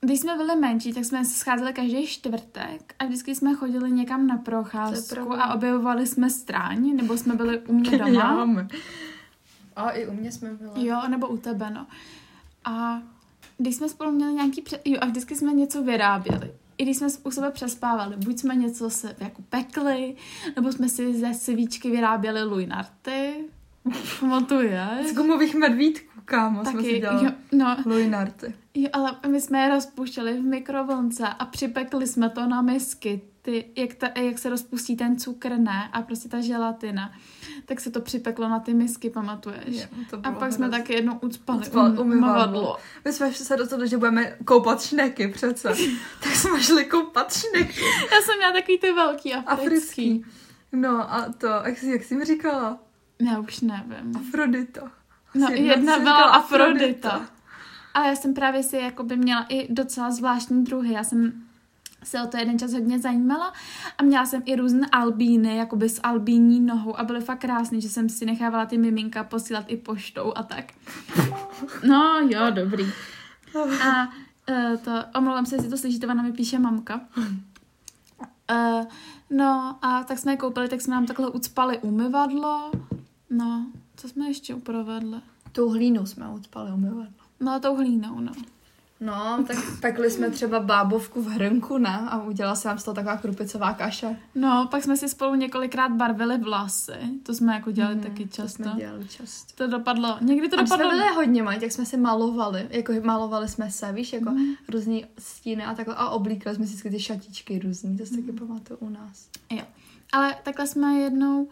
když 0.00 0.20
jsme 0.20 0.36
byli 0.36 0.56
menší, 0.56 0.92
tak 0.92 1.04
jsme 1.04 1.24
se 1.24 1.34
scházeli 1.34 1.72
každý 1.72 2.06
čtvrtek 2.06 2.94
a 2.98 3.04
vždycky 3.04 3.34
jsme 3.34 3.54
chodili 3.54 3.90
někam 3.90 4.26
na 4.26 4.36
procházku 4.36 5.32
a 5.32 5.54
objevovali 5.54 6.06
jsme 6.06 6.30
stráň, 6.30 6.96
nebo 6.96 7.16
jsme 7.18 7.34
byli 7.34 7.58
u 7.60 7.72
mě 7.72 7.98
doma. 7.98 8.66
A 9.76 9.90
i 9.90 10.06
u 10.06 10.12
mě 10.12 10.32
jsme 10.32 10.54
byli. 10.54 10.86
Jo, 10.86 11.00
nebo 11.08 11.28
u 11.28 11.36
tebe, 11.36 11.70
no. 11.70 11.86
A 12.64 13.02
když 13.58 13.76
jsme 13.76 13.88
spolu 13.88 14.10
měli 14.12 14.32
nějaký... 14.32 14.62
Pře- 14.62 14.80
jo, 14.84 14.98
a 15.00 15.06
vždycky 15.06 15.36
jsme 15.36 15.52
něco 15.52 15.82
vyráběli. 15.82 16.52
I 16.82 16.84
když 16.84 16.96
jsme 16.96 17.08
u 17.24 17.30
sebe 17.30 17.50
přespávali, 17.50 18.16
buď 18.16 18.38
jsme 18.38 18.54
něco 18.56 18.90
se 18.90 19.16
jako 19.20 19.42
pekli, 19.42 20.16
nebo 20.56 20.72
jsme 20.72 20.88
si 20.88 21.14
ze 21.14 21.34
svíčky 21.34 21.90
vyráběli 21.90 22.42
lujnarty. 22.42 23.34
Pamatuješ? 24.20 25.06
Z 25.06 25.14
gumových 25.16 25.54
medvídků, 25.54 26.20
kámo, 26.24 26.64
jsme 26.64 26.80
si 26.82 26.86
Taky, 26.86 27.00
dělali. 27.00 27.24
jo, 27.24 27.30
no, 27.52 27.76
Luinarty. 27.86 28.54
jo, 28.74 28.88
ale 28.92 29.16
my 29.28 29.40
jsme 29.40 29.58
je 29.62 29.68
rozpuštěli 29.68 30.38
v 30.40 30.42
mikrovlnce 30.44 31.28
a 31.28 31.44
připekli 31.44 32.06
jsme 32.06 32.28
to 32.30 32.46
na 32.46 32.62
misky. 32.62 33.20
Ty, 33.44 33.64
jak, 33.76 33.94
ta, 33.94 34.20
jak 34.20 34.38
se 34.38 34.50
rozpustí 34.50 34.96
ten 34.96 35.16
cukr, 35.16 35.56
ne? 35.56 35.90
A 35.92 36.02
prostě 36.02 36.28
ta 36.28 36.40
želatina. 36.40 37.12
Tak 37.64 37.80
se 37.80 37.90
to 37.90 38.00
připeklo 38.00 38.48
na 38.48 38.60
ty 38.60 38.74
misky, 38.74 39.10
pamatuješ? 39.10 39.76
Jo, 39.76 39.86
to 40.10 40.20
a 40.24 40.32
pak 40.32 40.52
jsme 40.52 40.70
taky 40.70 40.92
jednou 40.92 41.18
ucpali, 41.18 41.58
Ucpali 41.58 41.90
um, 41.90 41.98
umyvadlo. 41.98 42.76
My 43.04 43.12
jsme 43.12 43.32
se 43.32 43.56
rozhodli, 43.56 43.88
že 43.88 43.96
budeme 43.96 44.36
koupat 44.44 44.82
šneky 44.82 45.28
přece. 45.28 45.68
tak 46.22 46.32
jsme 46.34 46.62
šli 46.62 46.84
koupat 46.84 47.32
šneky. 47.32 47.80
Já 48.12 48.20
jsem 48.22 48.36
měla 48.36 48.52
takový 48.52 48.78
ty 48.78 48.92
velký 48.92 49.34
africký. 49.34 49.66
Africký. 49.66 50.24
No 50.72 51.14
a 51.14 51.32
to, 51.38 51.46
jak 51.46 51.78
jsi, 51.78 51.90
jak 51.90 52.04
jsi 52.04 52.14
mi 52.14 52.24
říkala? 52.24 52.78
Já 53.20 53.38
už 53.38 53.60
nevím. 53.60 54.16
Afrodita. 54.16 54.92
No, 55.34 55.48
jedna 55.50 55.94
jsi 55.94 56.00
byla 56.00 56.16
říkala 56.16 56.32
Afrodita. 56.32 57.28
Ale 57.94 58.08
já 58.08 58.16
jsem 58.16 58.34
právě 58.34 58.62
si 58.62 58.76
jakoby 58.76 59.16
měla 59.16 59.46
i 59.48 59.72
docela 59.72 60.10
zvláštní 60.10 60.64
druhy. 60.64 60.92
Já 60.92 61.04
jsem 61.04 61.42
se 62.04 62.22
o 62.22 62.26
to 62.26 62.36
jeden 62.36 62.58
čas 62.58 62.72
hodně 62.72 62.98
zajímala 62.98 63.52
a 63.98 64.02
měla 64.02 64.26
jsem 64.26 64.42
i 64.44 64.56
různé 64.56 64.86
albíny, 64.92 65.56
jakoby 65.56 65.88
s 65.88 66.00
albíní 66.02 66.60
nohou 66.60 66.98
a 66.98 67.04
byly 67.04 67.20
fakt 67.20 67.38
krásný, 67.38 67.80
že 67.80 67.88
jsem 67.88 68.08
si 68.08 68.26
nechávala 68.26 68.66
ty 68.66 68.78
miminka 68.78 69.24
posílat 69.24 69.64
i 69.68 69.76
poštou 69.76 70.32
a 70.36 70.42
tak. 70.42 70.64
No 71.88 72.28
jo, 72.28 72.50
dobrý. 72.50 72.86
A 73.84 74.08
uh, 74.50 74.76
to, 74.84 75.04
omlouvám 75.18 75.46
se, 75.46 75.54
jestli 75.54 75.70
to 75.70 75.76
slyšíte, 75.76 76.06
ona 76.06 76.22
mi 76.22 76.32
píše 76.32 76.58
mamka. 76.58 77.00
Uh, 78.50 78.84
no 79.30 79.78
a 79.82 80.04
tak 80.04 80.18
jsme 80.18 80.32
je 80.32 80.36
koupili, 80.36 80.68
tak 80.68 80.80
jsme 80.80 80.94
nám 80.94 81.06
takhle 81.06 81.30
ucpali 81.30 81.78
umyvadlo. 81.78 82.70
No, 83.30 83.66
co 83.96 84.08
jsme 84.08 84.26
ještě 84.28 84.54
uprovedli? 84.54 85.20
Tou 85.52 85.68
hlínou 85.68 86.06
jsme 86.06 86.28
ucpali 86.28 86.72
umyvadlo. 86.72 87.22
No, 87.40 87.60
tou 87.60 87.76
hlínou, 87.76 88.20
no. 88.20 88.32
No, 89.04 89.44
tak 89.46 89.56
pekli 89.80 90.10
jsme 90.10 90.30
třeba 90.30 90.60
bábovku 90.60 91.22
v 91.22 91.26
hrnku, 91.28 91.78
ne? 91.78 91.98
A 92.08 92.22
udělala 92.22 92.54
se 92.56 92.68
nám 92.68 92.78
z 92.78 92.84
toho 92.84 92.94
taková 92.94 93.16
krupicová 93.16 93.72
kaše. 93.74 94.16
No, 94.34 94.68
pak 94.70 94.82
jsme 94.84 94.96
si 94.96 95.08
spolu 95.08 95.34
několikrát 95.34 95.92
barvili 95.92 96.38
vlasy. 96.38 96.92
To 97.22 97.34
jsme 97.34 97.54
jako 97.54 97.70
dělali 97.70 97.94
Mhm, 97.94 98.04
taky 98.04 98.24
To 98.24 98.34
často. 98.34 98.62
jsme 98.62 98.72
dělali 98.76 99.08
často. 99.08 99.52
To 99.56 99.66
dopadlo, 99.66 100.16
někdy 100.20 100.48
to 100.48 100.56
A 100.56 100.60
když 100.60 100.68
jsme 100.68 100.78
dopadlo... 100.78 100.98
byli 101.02 101.14
hodně 101.14 101.42
malí, 101.42 101.60
tak 101.60 101.72
jsme 101.72 101.86
si 101.86 101.96
malovali, 101.96 102.66
jako 102.70 102.92
malovali 103.04 103.48
jsme 103.48 103.70
se, 103.70 103.92
víš, 103.92 104.12
jako 104.12 104.30
Mhm. 104.30 104.54
různý 104.68 105.04
stíny 105.18 105.64
a 105.64 105.74
takhle. 105.74 105.94
A 105.94 106.08
oblíkali 106.08 106.56
jsme 106.56 106.66
si 106.66 106.90
ty 106.90 107.00
šatičky 107.00 107.58
různý, 107.58 107.98
to 107.98 108.06
si 108.06 108.16
taky 108.16 108.32
pamatuju 108.38 108.78
u 108.80 108.88
nás. 108.88 109.28
Jo. 109.50 109.62
Ale 110.12 110.36
takhle 110.42 110.66
jsme 110.66 110.94
jednou... 110.94 111.48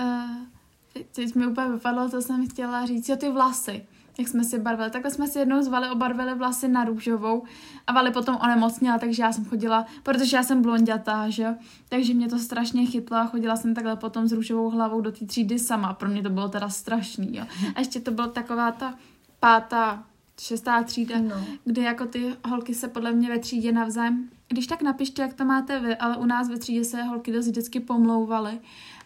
Uh, 0.00 1.02
teď 1.12 1.34
mi 1.34 1.46
úplně 1.46 1.68
vypadlo, 1.68 2.08
co 2.08 2.22
jsem 2.22 2.48
chtěla 2.48 2.86
říct. 2.86 3.08
Jo, 3.08 3.16
ty 3.16 3.30
vlasy. 3.30 3.86
Jak 4.18 4.28
jsme 4.28 4.44
si 4.44 4.58
barvili. 4.58 4.90
Takhle 4.90 5.10
jsme 5.10 5.26
si 5.26 5.38
jednou 5.38 5.62
zvali, 5.62 5.90
obarvili 5.90 6.34
vlasy 6.34 6.68
na 6.68 6.84
růžovou 6.84 7.44
a 7.86 7.92
Vali 7.92 8.10
potom 8.10 8.38
onemocněla, 8.42 8.98
takže 8.98 9.22
já 9.22 9.32
jsem 9.32 9.44
chodila, 9.44 9.86
protože 10.02 10.36
já 10.36 10.42
jsem 10.42 10.62
blondětá, 10.62 11.30
že 11.30 11.42
jo? 11.42 11.54
Takže 11.88 12.14
mě 12.14 12.28
to 12.28 12.38
strašně 12.38 12.86
chytlo 12.86 13.16
a 13.16 13.26
chodila 13.26 13.56
jsem 13.56 13.74
takhle 13.74 13.96
potom 13.96 14.28
s 14.28 14.32
růžovou 14.32 14.70
hlavou 14.70 15.00
do 15.00 15.12
té 15.12 15.26
třídy 15.26 15.58
sama. 15.58 15.94
Pro 15.94 16.08
mě 16.08 16.22
to 16.22 16.30
bylo 16.30 16.48
teda 16.48 16.68
strašný, 16.68 17.36
jo? 17.36 17.44
A 17.74 17.78
ještě 17.78 18.00
to 18.00 18.10
byla 18.10 18.28
taková 18.28 18.72
ta 18.72 18.94
pátá, 19.40 20.02
šestá 20.40 20.82
třída, 20.82 21.18
No. 21.18 21.44
kdy 21.64 21.82
jako 21.82 22.06
ty 22.06 22.36
holky 22.48 22.74
se 22.74 22.88
podle 22.88 23.12
mě 23.12 23.28
ve 23.28 23.38
třídě 23.38 23.72
navzájem, 23.72 24.28
když 24.48 24.66
tak 24.66 24.82
napište, 24.82 25.22
jak 25.22 25.34
to 25.34 25.44
máte 25.44 25.80
vy, 25.80 25.96
ale 25.96 26.16
u 26.16 26.24
nás 26.24 26.48
ve 26.48 26.58
třídě 26.58 26.84
se 26.84 27.02
holky 27.02 27.32
dost 27.32 27.46
vždycky 27.46 27.80
pomlouvaly 27.80 28.58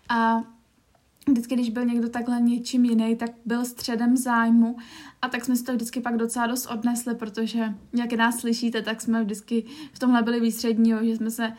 a 0.08 0.42
vždycky, 1.32 1.54
když 1.54 1.70
byl 1.70 1.84
někdo 1.84 2.08
takhle 2.08 2.40
něčím 2.40 2.84
jiný, 2.84 3.16
tak 3.16 3.30
byl 3.46 3.64
středem 3.64 4.16
zájmu 4.16 4.76
a 5.22 5.28
tak 5.28 5.44
jsme 5.44 5.56
si 5.56 5.64
to 5.64 5.72
vždycky 5.72 6.00
pak 6.00 6.16
docela 6.16 6.46
dost 6.46 6.66
odnesli, 6.66 7.14
protože 7.14 7.75
jak 7.92 8.12
nás 8.12 8.38
slyšíte, 8.38 8.82
tak 8.82 9.00
jsme 9.00 9.25
vždycky 9.25 9.64
v 9.92 9.99
tomhle 9.99 10.22
byli 10.22 10.40
výstřední, 10.40 10.94
že 11.02 11.16
jsme 11.16 11.30
se 11.30 11.52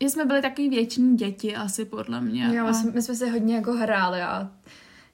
že 0.00 0.10
jsme 0.10 0.24
byli 0.24 0.42
takový 0.42 0.68
věční 0.68 1.16
děti 1.16 1.56
asi 1.56 1.84
podle 1.84 2.20
mě. 2.20 2.50
Jo, 2.52 2.66
a... 2.66 2.68
my 2.92 3.02
jsme, 3.02 3.14
si 3.14 3.30
hodně 3.30 3.54
jako 3.54 3.72
hráli 3.72 4.22
a 4.22 4.50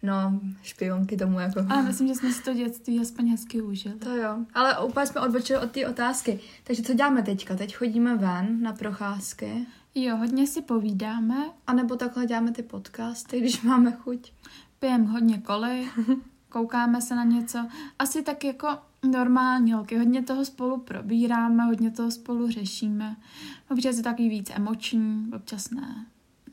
No, 0.05 0.41
špionky 0.63 1.17
tomu 1.17 1.41
jako. 1.41 1.67
Ale 1.71 1.83
myslím, 1.83 2.09
že 2.09 2.15
jsme 2.15 2.33
si 2.33 2.43
to 2.43 2.55
dětství 2.55 3.01
aspoň 3.01 3.31
hezky 3.31 3.63
užili. 3.63 3.95
To 3.95 4.17
jo, 4.17 4.37
ale 4.55 4.79
úplně 4.85 5.07
jsme 5.07 5.21
odbočili 5.21 5.59
od 5.59 5.71
té 5.71 5.87
otázky. 5.89 6.41
Takže 6.65 6.83
co 6.83 6.95
děláme 6.95 7.23
teďka? 7.23 7.57
Teď 7.57 7.77
chodíme 7.77 8.17
ven 8.17 8.63
na 8.63 8.73
procházky. 8.73 9.67
Jo, 9.95 10.17
hodně 10.17 10.47
si 10.47 10.63
povídáme. 10.63 11.37
A 11.67 11.73
nebo 11.73 11.97
takhle 11.97 12.27
děláme 12.27 12.53
ty 12.53 12.63
podcasty, 12.63 13.41
když 13.41 13.63
máme 13.63 13.93
chuť. 13.93 14.33
Pijeme 14.79 15.07
hodně 15.07 15.39
koly, 15.39 15.89
koukáme 16.49 17.01
se 17.03 17.15
na 17.15 17.25
něco. 17.25 17.59
Asi 17.99 18.23
tak 18.23 18.45
jako 18.45 18.69
normální 19.11 19.73
holky. 19.73 19.99
Hodně 19.99 20.23
toho 20.23 20.45
spolu 20.45 20.81
probíráme, 20.81 21.65
hodně 21.65 21.91
toho 21.91 22.11
spolu 22.11 22.51
řešíme. 22.51 23.17
Občas 23.71 23.97
je 23.97 24.03
takový 24.03 24.29
víc 24.29 24.51
emoční, 24.55 25.31
občas 25.37 25.71
ne. 25.71 26.07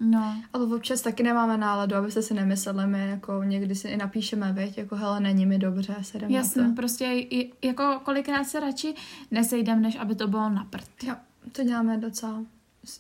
No. 0.03 0.36
Ale 0.53 0.75
občas 0.75 1.01
taky 1.01 1.24
nemáme 1.24 1.58
náladu, 1.58 1.96
abyste 1.96 2.22
si 2.22 2.34
nemysleli, 2.34 2.88
my 2.88 3.10
jako 3.10 3.43
někdy 3.43 3.75
si 3.75 3.88
i 3.88 3.98
napíšeme, 3.98 4.53
věď, 4.53 4.77
jako 4.77 4.96
hele, 4.96 5.20
není 5.20 5.46
mi 5.46 5.58
dobře, 5.58 5.96
se 6.01 6.17
jdem 6.17 6.31
Jasně, 6.31 6.62
na 6.62 6.70
to. 6.70 6.75
prostě 6.75 7.25
jako 7.62 8.00
kolikrát 8.03 8.43
se 8.43 8.60
radši 8.60 8.96
nesejdem, 9.31 9.81
než 9.81 9.96
aby 10.00 10.15
to 10.15 10.27
bylo 10.27 10.50
na 10.50 10.63
prd. 10.70 11.03
Jo, 11.03 11.15
to 11.51 11.63
děláme 11.63 11.98
docela. 11.98 12.41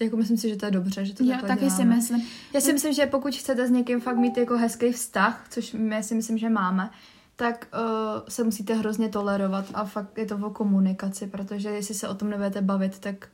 Jako 0.01 0.17
myslím 0.17 0.37
si, 0.37 0.49
že 0.49 0.55
to 0.55 0.65
je 0.65 0.71
dobře, 0.71 1.05
že 1.05 1.13
to 1.13 1.23
Jo, 1.23 1.37
taky 1.47 1.69
si 1.69 1.77
děláme. 1.77 1.95
myslím. 1.95 2.21
Já 2.53 2.61
si 2.61 2.73
myslím, 2.73 2.93
že 2.93 3.05
pokud 3.05 3.35
chcete 3.35 3.67
s 3.67 3.71
někým 3.71 4.01
fakt 4.01 4.17
mít 4.17 4.37
jako 4.37 4.57
hezký 4.57 4.91
vztah, 4.91 5.45
což 5.49 5.73
my 5.73 6.03
si 6.03 6.15
myslím, 6.15 6.37
že 6.37 6.49
máme, 6.49 6.89
tak 7.35 7.67
uh, 7.73 7.79
se 8.29 8.43
musíte 8.43 8.73
hrozně 8.73 9.09
tolerovat 9.09 9.65
a 9.73 9.85
fakt 9.85 10.17
je 10.17 10.25
to 10.25 10.35
o 10.37 10.49
komunikaci, 10.49 11.27
protože 11.27 11.69
jestli 11.69 11.95
se 11.95 12.07
o 12.07 12.15
tom 12.15 12.29
nebudete 12.29 12.61
bavit, 12.61 12.99
tak, 12.99 13.27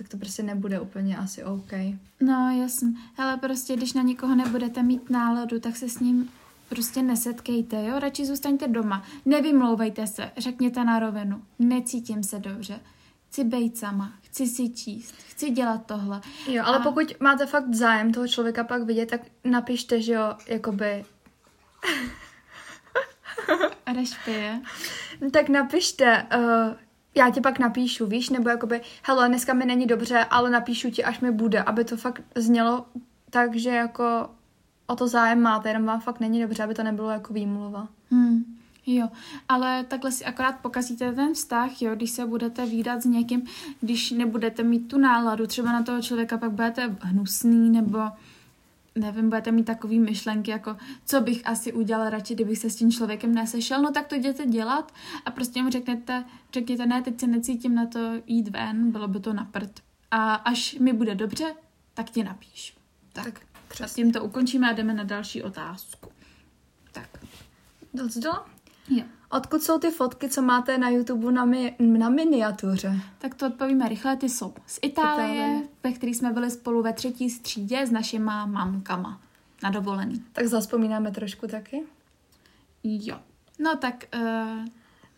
tak 0.00 0.08
to 0.08 0.16
prostě 0.16 0.42
nebude 0.42 0.80
úplně 0.80 1.16
asi 1.16 1.44
OK. 1.44 1.72
No, 2.20 2.50
jasně. 2.60 2.88
Ale 3.16 3.36
prostě, 3.36 3.76
když 3.76 3.92
na 3.92 4.02
někoho 4.02 4.34
nebudete 4.34 4.82
mít 4.82 5.10
náladu, 5.10 5.60
tak 5.60 5.76
se 5.76 5.88
s 5.88 5.98
ním 6.00 6.30
prostě 6.68 7.02
nesetkejte, 7.02 7.84
jo? 7.84 7.98
Radši 7.98 8.26
zůstaňte 8.26 8.68
doma. 8.68 9.04
Nevymlouvejte 9.26 10.06
se, 10.06 10.30
řekněte 10.38 10.84
na 10.84 10.98
rovinu. 10.98 11.42
Necítím 11.58 12.22
se 12.22 12.38
dobře. 12.38 12.80
Chci 13.28 13.44
bejt 13.44 13.76
sama, 13.78 14.12
chci 14.22 14.46
si 14.46 14.68
číst, 14.68 15.14
chci 15.28 15.50
dělat 15.50 15.86
tohle. 15.86 16.20
Jo, 16.48 16.62
ale 16.66 16.76
A- 16.78 16.80
pokud 16.80 17.20
máte 17.20 17.46
fakt 17.46 17.74
zájem 17.74 18.12
toho 18.12 18.28
člověka 18.28 18.64
pak 18.64 18.82
vidět, 18.82 19.06
tak 19.06 19.20
napište, 19.44 20.02
že 20.02 20.12
jo, 20.12 20.34
jakoby, 20.46 21.04
Rešpije. 23.94 24.60
tak 25.32 25.48
napište, 25.48 26.26
uh, 26.36 26.42
já 27.14 27.30
ti 27.30 27.40
pak 27.40 27.58
napíšu, 27.58 28.06
víš, 28.06 28.30
nebo 28.30 28.48
jakoby, 28.48 28.80
hele, 29.02 29.28
dneska 29.28 29.54
mi 29.54 29.64
není 29.64 29.86
dobře, 29.86 30.24
ale 30.30 30.50
napíšu 30.50 30.90
ti, 30.90 31.04
až 31.04 31.20
mi 31.20 31.30
bude, 31.30 31.62
aby 31.62 31.84
to 31.84 31.96
fakt 31.96 32.22
znělo 32.34 32.86
tak, 33.30 33.56
že 33.56 33.70
jako 33.70 34.30
o 34.86 34.96
to 34.96 35.08
zájem 35.08 35.40
máte, 35.40 35.68
jenom 35.68 35.84
vám 35.84 36.00
fakt 36.00 36.20
není 36.20 36.42
dobře, 36.42 36.62
aby 36.62 36.74
to 36.74 36.82
nebylo 36.82 37.10
jako 37.10 37.32
výmluva. 37.32 37.88
Hmm, 38.10 38.44
jo, 38.86 39.08
ale 39.48 39.84
takhle 39.84 40.12
si 40.12 40.24
akorát 40.24 40.52
pokazíte 40.52 41.12
ten 41.12 41.34
vztah, 41.34 41.82
jo, 41.82 41.94
když 41.94 42.10
se 42.10 42.26
budete 42.26 42.66
výdat 42.66 43.02
s 43.02 43.04
někým, 43.04 43.46
když 43.80 44.10
nebudete 44.10 44.62
mít 44.62 44.88
tu 44.88 44.98
náladu, 44.98 45.46
třeba 45.46 45.72
na 45.72 45.82
toho 45.82 46.02
člověka 46.02 46.38
pak 46.38 46.50
budete 46.50 46.96
hnusný, 47.00 47.70
nebo 47.70 47.98
nevím, 48.94 49.28
budete 49.28 49.52
mít 49.52 49.64
takový 49.64 49.98
myšlenky, 49.98 50.50
jako 50.50 50.76
co 51.04 51.20
bych 51.20 51.46
asi 51.46 51.72
udělala 51.72 52.10
radši, 52.10 52.34
kdybych 52.34 52.58
se 52.58 52.70
s 52.70 52.76
tím 52.76 52.92
člověkem 52.92 53.34
nesešel, 53.34 53.82
no 53.82 53.92
tak 53.92 54.06
to 54.06 54.14
jděte 54.14 54.46
dělat 54.46 54.92
a 55.24 55.30
prostě 55.30 55.62
mu 55.62 55.70
řeknete, 55.70 56.24
řekněte, 56.52 56.86
ne, 56.86 57.02
teď 57.02 57.20
se 57.20 57.26
necítím 57.26 57.74
na 57.74 57.86
to 57.86 58.12
jít 58.26 58.48
ven, 58.48 58.90
bylo 58.92 59.08
by 59.08 59.20
to 59.20 59.32
na 59.32 59.44
prd. 59.44 59.80
A 60.10 60.34
až 60.34 60.74
mi 60.74 60.92
bude 60.92 61.14
dobře, 61.14 61.54
tak 61.94 62.10
ti 62.10 62.24
napíšu. 62.24 62.74
Tak, 63.12 63.24
Tak, 63.24 63.34
tak 63.34 63.44
a 63.54 63.58
přesně. 63.68 64.04
tím 64.04 64.12
to 64.12 64.24
ukončíme 64.24 64.70
a 64.70 64.72
jdeme 64.72 64.94
na 64.94 65.04
další 65.04 65.42
otázku. 65.42 66.10
Tak, 66.92 67.08
Docela? 67.94 68.48
jo. 68.88 69.04
Odkud 69.30 69.62
jsou 69.62 69.78
ty 69.78 69.90
fotky, 69.90 70.28
co 70.28 70.42
máte 70.42 70.78
na 70.78 70.88
YouTube 70.88 71.32
na, 71.32 71.44
mi, 71.44 71.76
na 71.78 72.08
miniatuře? 72.08 73.00
Tak 73.18 73.34
to 73.34 73.46
odpovíme 73.46 73.88
rychle, 73.88 74.16
ty 74.16 74.28
jsou 74.28 74.54
z 74.66 74.78
Itálie, 74.82 75.34
Itálie. 75.34 75.62
ve 75.84 75.92
které 75.92 76.12
jsme 76.12 76.32
byli 76.32 76.50
spolu 76.50 76.82
ve 76.82 76.92
třetí 76.92 77.30
střídě 77.30 77.86
s 77.86 77.90
našima 77.90 78.46
mamkama 78.46 79.20
na 79.62 79.70
dovolený. 79.70 80.24
Tak 80.32 80.46
zaspomínáme 80.46 81.10
trošku 81.10 81.46
taky. 81.46 81.82
Jo. 82.84 83.18
No 83.58 83.76
tak, 83.76 84.04
uh, 84.14 84.64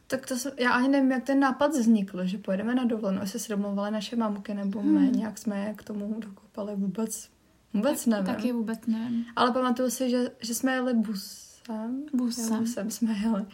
Tak 0.06 0.26
to 0.26 0.36
jsem, 0.36 0.52
já 0.58 0.72
ani 0.72 0.88
nevím, 0.88 1.12
jak 1.12 1.24
ten 1.24 1.40
nápad 1.40 1.70
vznikl, 1.70 2.24
že 2.24 2.38
pojedeme 2.38 2.74
na 2.74 2.84
dovolenou, 2.84 3.20
jestli 3.20 3.38
se 3.38 3.52
domluvaly 3.52 3.90
naše 3.90 4.16
mamky 4.16 4.54
nebo 4.54 4.80
hmm. 4.80 5.00
my, 5.00 5.10
nějak 5.10 5.38
jsme 5.38 5.64
je 5.64 5.74
k 5.74 5.82
tomu 5.82 6.14
dokopali 6.18 6.76
vůbec. 6.76 7.28
Vůbec 7.74 8.06
nevím. 8.06 8.26
taky 8.26 8.52
vůbec 8.52 8.78
nevím. 8.86 9.24
Ale 9.36 9.52
pamatuju 9.52 9.90
si, 9.90 10.10
že, 10.10 10.30
že 10.40 10.54
jsme 10.54 10.72
jeli 10.72 10.94
busem. 10.94 12.02
Busem. 12.12 12.54
Jo, 12.54 12.60
busem 12.60 12.90
jsme 12.90 13.12
jeli. 13.12 13.46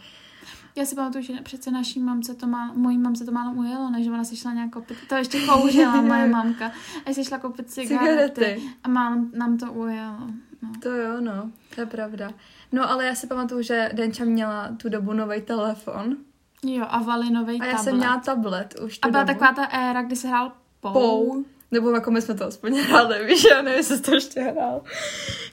Já 0.75 0.85
si 0.85 0.95
pamatuju, 0.95 1.23
že 1.23 1.33
přece 1.43 1.71
naší 1.71 1.99
mamce 1.99 2.35
to 2.35 2.47
má, 2.47 2.71
mojí 2.75 2.97
mamce 2.97 3.25
to 3.25 3.31
málo 3.31 3.51
ujelo, 3.53 3.89
než 3.89 4.07
ona 4.07 4.23
si 4.23 4.35
šla 4.35 4.53
nějak 4.53 4.71
koupit, 4.71 4.97
to 5.09 5.15
ještě 5.15 5.39
kouřila 5.45 6.01
moje 6.01 6.27
mamka, 6.27 6.71
a 7.05 7.13
si 7.13 7.25
šla 7.25 7.37
koupit 7.39 7.71
cigarety, 7.71 8.33
Cigarety. 8.35 8.61
a 8.83 8.89
mám, 8.89 9.29
nám 9.33 9.57
to 9.57 9.71
ujelo. 9.73 10.17
No. 10.61 10.69
To 10.81 10.89
jo, 10.89 11.21
no, 11.21 11.51
to 11.75 11.81
je 11.81 11.85
pravda. 11.87 12.31
No, 12.71 12.89
ale 12.91 13.05
já 13.05 13.15
si 13.15 13.27
pamatuju, 13.27 13.61
že 13.61 13.89
Denča 13.93 14.25
měla 14.25 14.69
tu 14.77 14.89
dobu 14.89 15.13
nový 15.13 15.41
telefon 15.41 16.17
Jo, 16.63 16.85
a 16.89 16.99
valinový 17.01 17.55
a 17.55 17.57
tablet. 17.59 17.71
já 17.71 17.77
jsem 17.77 17.97
měla 17.97 18.17
tablet 18.17 18.75
už 18.85 18.99
tu 18.99 19.07
a 19.07 19.11
byla 19.11 19.23
dobu. 19.23 19.39
taková 19.39 19.53
ta 19.65 19.65
éra, 19.77 20.01
kdy 20.01 20.15
se 20.15 20.27
hrál 20.27 20.51
pou. 20.81 20.93
Pou. 20.93 21.45
Nebo 21.71 21.89
jako 21.91 22.11
my 22.11 22.21
jsme 22.21 22.35
to 22.35 22.45
aspoň 22.45 22.73
hráli, 22.79 23.25
víš, 23.27 23.43
já 23.51 23.61
nevím, 23.61 23.77
jestli 23.77 23.99
to 23.99 24.13
ještě 24.13 24.41
hrál. 24.41 24.81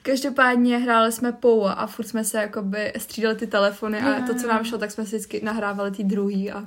Každopádně 0.03 0.79
hráli 0.79 1.13
jsme 1.13 1.33
pou 1.33 1.65
a 1.65 1.87
furt 1.87 2.07
jsme 2.07 2.25
se 2.25 2.39
jakoby 2.39 2.93
střídali 2.99 3.35
ty 3.37 3.47
telefony 3.47 4.01
a 4.01 4.27
to, 4.27 4.35
co 4.35 4.47
nám 4.49 4.65
šlo, 4.65 4.79
tak 4.79 4.91
jsme 4.91 5.05
si 5.05 5.09
vždycky 5.17 5.41
nahrávali 5.45 5.91
ty 5.91 6.05
druhý 6.05 6.53
a, 6.53 6.59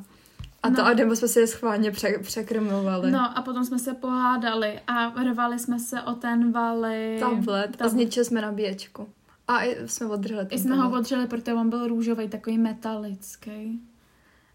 a 0.63 0.69
to 0.69 0.75
No. 0.77 0.85
a 0.85 0.93
nebo 0.93 1.15
jsme 1.15 1.27
si 1.27 1.39
je 1.39 1.47
schválně 1.47 1.91
pře, 1.91 2.17
překrmovali. 2.21 3.11
No 3.11 3.37
a 3.37 3.41
potom 3.41 3.65
jsme 3.65 3.79
se 3.79 3.93
pohádali 3.93 4.79
a 4.87 5.23
rvali 5.23 5.59
jsme 5.59 5.79
se 5.79 6.01
o 6.01 6.13
ten 6.13 6.51
vali. 6.51 7.17
Tablet 7.19 7.81
a 7.81 7.87
zničili 7.87 8.25
jsme 8.25 8.41
nabíječku. 8.41 9.09
A 9.47 9.63
i 9.65 9.77
jsme 9.87 10.07
održeli 10.07 10.45
ten 10.45 10.57
I 10.57 10.61
jsme 10.61 10.75
ho 10.75 10.81
tablet. 10.83 10.99
odřeli, 10.99 11.27
protože 11.27 11.53
on 11.53 11.69
byl 11.69 11.87
růžový, 11.87 12.29
takový 12.29 12.57
metalický. 12.57 13.81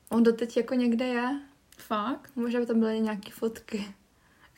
On 0.09 0.23
doteď 0.23 0.57
jako 0.57 0.75
někde 0.75 1.05
je. 1.07 1.41
Fakt? 1.79 2.31
Možná 2.37 2.61
by 2.61 2.67
tam 2.67 2.81
byly 2.81 3.01
nějaké 3.01 3.31
fotky. 3.31 3.87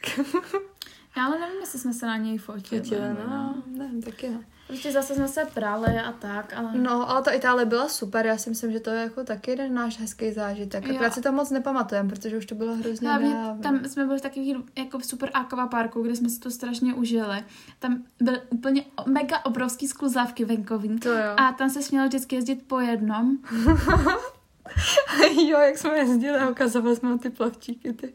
Já 1.17 1.27
ale 1.27 1.39
nevím, 1.39 1.61
jestli 1.61 1.79
jsme 1.79 1.93
se 1.93 2.07
na 2.07 2.17
něj 2.17 2.39
fotili. 2.39 2.83
Chytili, 2.83 3.09
no, 3.29 3.55
nevím, 3.67 4.03
taky 4.03 4.29
ne. 4.29 4.45
Prostě 4.67 4.93
zase 4.93 5.15
jsme 5.15 5.29
se 5.29 5.45
prali 5.55 5.99
a 6.01 6.13
tak, 6.13 6.53
ale... 6.57 6.71
No, 6.75 7.11
ale 7.11 7.23
ta 7.23 7.31
Itálie 7.31 7.67
byla 7.67 7.89
super, 7.89 8.27
já 8.27 8.39
si 8.39 8.51
myslím, 8.51 8.73
že 8.73 8.81
to 8.81 8.91
je 8.91 9.03
jako 9.03 9.25
taky 9.25 9.51
jeden 9.51 9.75
náš 9.75 10.01
hezký 10.01 10.33
zážitek. 10.33 10.87
Jo. 10.87 10.95
Akorát 10.95 11.15
si 11.15 11.21
to 11.21 11.33
moc 11.33 11.51
nepamatujeme, 11.51 12.09
protože 12.09 12.37
už 12.37 12.47
to 12.47 12.55
bylo 12.55 12.75
hrozně 12.75 13.09
Hlavně 13.09 13.35
dávno. 13.35 13.63
tam 13.63 13.85
jsme 13.85 14.07
byli 14.07 14.19
v 14.19 14.23
takových 14.23 14.57
jako 14.79 14.99
v 14.99 15.07
super 15.07 15.31
akvaparku, 15.35 16.03
kde 16.03 16.17
jsme 16.17 16.29
si 16.29 16.41
to 16.41 16.51
strašně 16.51 16.95
užili. 16.95 17.45
Tam 17.79 18.05
byly 18.21 18.41
úplně 18.51 18.85
mega 19.07 19.45
obrovský 19.45 19.89
skluzávky 19.89 20.45
venkovní. 20.45 20.99
To 20.99 21.13
jo. 21.13 21.35
A 21.37 21.53
tam 21.53 21.71
se 21.71 21.83
smělo 21.83 22.07
vždycky 22.07 22.37
jezdit 22.37 22.63
po 22.67 22.81
jednom. 22.81 23.39
jo, 25.49 25.59
jak 25.59 25.79
jsme 25.79 25.99
jezdili 25.99 26.39
a 26.39 26.49
ukazovali 26.49 26.97
jsme 26.97 27.19
ty 27.19 27.31
plavčíky, 27.31 27.93
ty. 27.93 28.13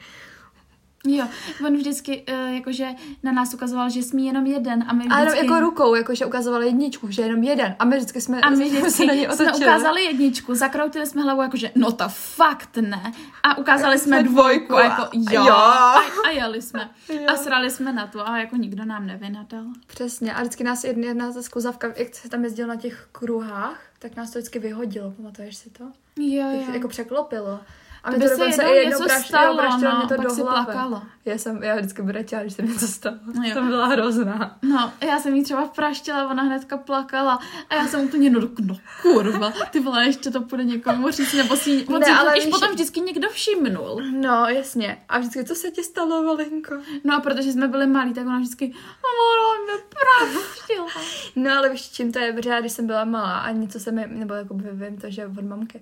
Jo, 1.07 1.25
on 1.65 1.77
vždycky 1.77 2.25
uh, 2.33 2.53
jakože 2.55 2.87
na 3.23 3.31
nás 3.31 3.53
ukazoval, 3.53 3.89
že 3.89 4.03
smí 4.03 4.25
jenom 4.25 4.45
jeden 4.45 4.85
a 4.87 4.93
my 4.93 5.03
A 5.03 5.19
jenom 5.19 5.27
vždycky... 5.27 5.45
jako 5.45 5.59
rukou, 5.59 5.95
jakože 5.95 6.25
ukazovali 6.25 6.65
jedničku, 6.65 7.11
že 7.11 7.21
jenom 7.21 7.43
jeden. 7.43 7.75
A 7.79 7.85
my 7.85 7.95
vždycky 7.97 8.21
jsme, 8.21 8.41
A 8.41 8.49
my 8.49 8.55
jsme 8.55 8.65
vždycky 8.65 8.91
se 8.91 9.05
na 9.05 9.13
jsme 9.13 9.27
otočili. 9.27 9.65
ukázali 9.69 10.03
jedničku, 10.03 10.55
zakroutili 10.55 11.05
jsme 11.07 11.21
hlavu 11.21 11.41
jakože, 11.41 11.71
no 11.75 11.91
to 11.91 12.03
fakt 12.09 12.77
ne. 12.77 13.11
A 13.43 13.57
ukázali 13.57 13.99
jsme 13.99 14.19
Jsme 14.19 14.29
dvojku 14.29 14.67
dvojku 14.67 14.75
a 14.75 14.83
jako 14.83 15.01
a- 15.01 15.09
jo. 15.33 15.45
jo. 15.45 15.53
A, 15.55 15.93
a 16.25 16.29
jeli 16.29 16.61
jsme. 16.61 16.89
Jo. 17.13 17.21
A 17.27 17.35
srali 17.35 17.69
jsme 17.71 17.93
na 17.93 18.07
to 18.07 18.27
a 18.29 18.37
jako 18.37 18.55
nikdo 18.55 18.85
nám 18.85 19.07
nevynadal. 19.07 19.63
Přesně. 19.87 20.33
A 20.33 20.39
vždycky 20.41 20.63
nás 20.63 20.83
jedna, 20.83 21.07
jedna 21.07 21.33
ta 21.33 21.41
skluzavka, 21.41 21.87
jak 21.95 22.15
se 22.15 22.29
tam 22.29 22.43
jezdilo 22.43 22.69
na 22.69 22.75
těch 22.75 23.07
kruhách, 23.11 23.81
tak 23.99 24.15
nás 24.15 24.31
to 24.31 24.39
vždycky 24.39 24.59
vyhodilo, 24.59 25.11
pamatuješ 25.11 25.55
si 25.57 25.69
to? 25.69 25.83
Jo, 26.19 26.45
jo. 26.51 26.73
jako 26.73 26.87
překlopilo. 26.87 27.59
A 28.03 28.11
mi 28.11 28.19
to 28.19 28.27
se 28.27 28.29
dokonce 28.37 28.61
jednou 28.63 28.73
i 28.73 28.77
jednou 28.77 28.89
něco 28.91 29.03
praš, 29.03 29.27
stalo, 29.27 29.57
praštilo 29.57 29.91
no, 29.91 29.97
mě 29.97 30.07
to 30.07 30.15
pak 30.15 30.23
do 30.25 30.29
si 30.29 30.41
hlavy. 30.41 30.65
plakalo. 30.65 31.01
Já 31.25 31.37
jsem, 31.37 31.63
já 31.63 31.75
vždycky 31.75 32.01
brečela, 32.01 32.41
když 32.41 32.53
se 32.53 32.61
mi 32.61 32.73
to 32.73 32.87
stalo. 32.87 33.17
No 33.35 33.43
jo. 33.43 33.53
to 33.53 33.61
byla 33.61 33.85
hrozná. 33.87 34.57
No, 34.61 34.93
já 35.01 35.19
jsem 35.19 35.35
jí 35.35 35.43
třeba 35.43 35.67
praštila, 35.67 36.27
ona 36.29 36.43
hnedka 36.43 36.77
plakala 36.77 37.39
a 37.69 37.75
já 37.75 37.87
jsem 37.87 37.99
úplně, 38.01 38.29
no, 38.29 38.39
no 38.61 38.77
kurva, 39.01 39.53
ty 39.71 39.79
vole, 39.79 40.05
ještě 40.05 40.31
to 40.31 40.41
půjde 40.41 40.63
někomu 40.63 41.11
říct, 41.11 41.33
nebo 41.33 41.55
si, 41.55 41.85
on 41.87 41.99
Ne, 41.99 42.05
si 42.05 42.11
ale 42.11 42.33
víš- 42.33 42.45
potom 42.47 42.71
vždycky 42.71 43.01
někdo 43.01 43.29
všimnul. 43.29 44.01
No, 44.11 44.45
jasně. 44.47 44.97
A 45.09 45.19
vždycky, 45.19 45.43
co 45.43 45.55
se 45.55 45.71
ti 45.71 45.83
stalo, 45.83 46.23
Valinko? 46.23 46.75
No 47.03 47.15
a 47.15 47.19
protože 47.19 47.51
jsme 47.51 47.67
byli 47.67 47.87
malí, 47.87 48.13
tak 48.13 48.25
ona 48.25 48.37
vždycky, 48.39 48.65
ona 49.03 49.63
mě 49.65 49.83
praštila. 49.89 50.87
No, 51.35 51.57
ale 51.57 51.69
víš, 51.69 51.89
čím 51.89 52.11
to 52.11 52.19
je, 52.19 52.33
protože 52.33 52.49
já, 52.49 52.59
když 52.59 52.71
jsem 52.71 52.87
byla 52.87 53.05
malá 53.05 53.39
a 53.39 53.51
něco 53.51 53.79
se 53.79 53.91
mi, 53.91 54.05
nebo 54.09 54.33
jakoby 54.33 54.69
vím 54.71 54.97
to, 54.97 55.09
že 55.09 55.25
od 55.27 55.41
mamky, 55.45 55.81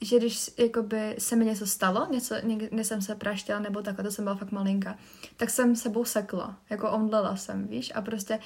že 0.00 0.18
když 0.18 0.50
jakoby 0.58 1.16
se 1.18 1.36
mi 1.36 1.44
něco 1.44 1.66
stalo, 1.66 2.06
něco, 2.10 2.34
někde 2.42 2.84
jsem 2.84 3.02
se 3.02 3.14
praštila, 3.14 3.58
nebo 3.58 3.82
takhle, 3.82 4.04
to 4.04 4.10
jsem 4.10 4.24
byla 4.24 4.36
fakt 4.36 4.52
malinká, 4.52 4.98
tak 5.36 5.50
jsem 5.50 5.76
sebou 5.76 6.04
sekla, 6.04 6.56
jako 6.70 6.90
omdlela 6.90 7.36
jsem, 7.36 7.66
víš, 7.66 7.92
a 7.94 8.02
prostě 8.02 8.38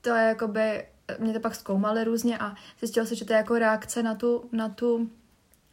to 0.00 0.14
je 0.14 0.22
jakoby 0.28 0.84
mě 1.18 1.32
to 1.32 1.40
pak 1.40 1.54
zkoumali 1.54 2.04
různě 2.04 2.38
a 2.38 2.54
zjistilo 2.78 3.06
se, 3.06 3.14
že 3.14 3.24
to 3.24 3.32
je 3.32 3.36
jako 3.36 3.58
reakce 3.58 4.02
na 4.02 4.14
tu, 4.14 4.48
na 4.52 4.68
tu 4.68 5.10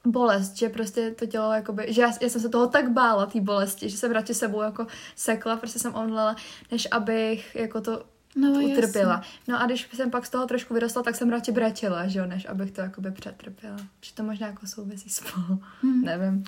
bolest, 0.06 0.58
že 0.58 0.70
prostě 0.70 1.12
to 1.12 1.26
tělo 1.26 1.54
jakoby, 1.54 1.94
že 1.94 2.02
já, 2.02 2.12
já 2.22 2.30
jsem 2.30 2.42
se 2.42 2.50
toho 2.50 2.68
tak 2.68 2.92
bála, 2.92 3.26
té 3.26 3.42
bolesti, 3.42 3.90
že 3.90 3.98
jsem 3.98 4.12
radši 4.12 4.34
sebou 4.34 4.62
jako 4.62 4.88
sekla, 5.16 5.56
prostě 5.56 5.80
jsem 5.80 5.96
omdlela, 5.96 6.36
než 6.72 6.88
abych 6.92 7.56
jako 7.56 7.82
to 7.82 8.06
no, 8.36 8.50
utrpěla. 8.52 9.14
Jasný. 9.14 9.32
No 9.48 9.62
a 9.62 9.66
když 9.66 9.90
jsem 9.94 10.12
pak 10.12 10.26
z 10.26 10.30
toho 10.30 10.46
trošku 10.46 10.74
vyrostla, 10.74 11.04
tak 11.04 11.16
jsem 11.16 11.30
radši 11.30 11.52
brečela, 11.52 12.08
že 12.08 12.20
jo, 12.20 12.26
než 12.26 12.46
abych 12.46 12.72
to 12.72 12.82
jakoby 12.82 13.12
přetrpěla. 13.12 13.78
Že 14.02 14.14
to 14.14 14.24
možná 14.24 14.48
jako 14.48 14.68
souvisí 14.68 15.10
spolu, 15.10 15.64
hmm. 15.82 16.02
nevím. 16.02 16.44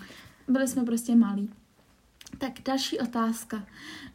Byli 0.47 0.67
jsme 0.67 0.83
prostě 0.83 1.15
malí. 1.15 1.49
Tak 2.37 2.51
další 2.65 2.99
otázka. 2.99 3.63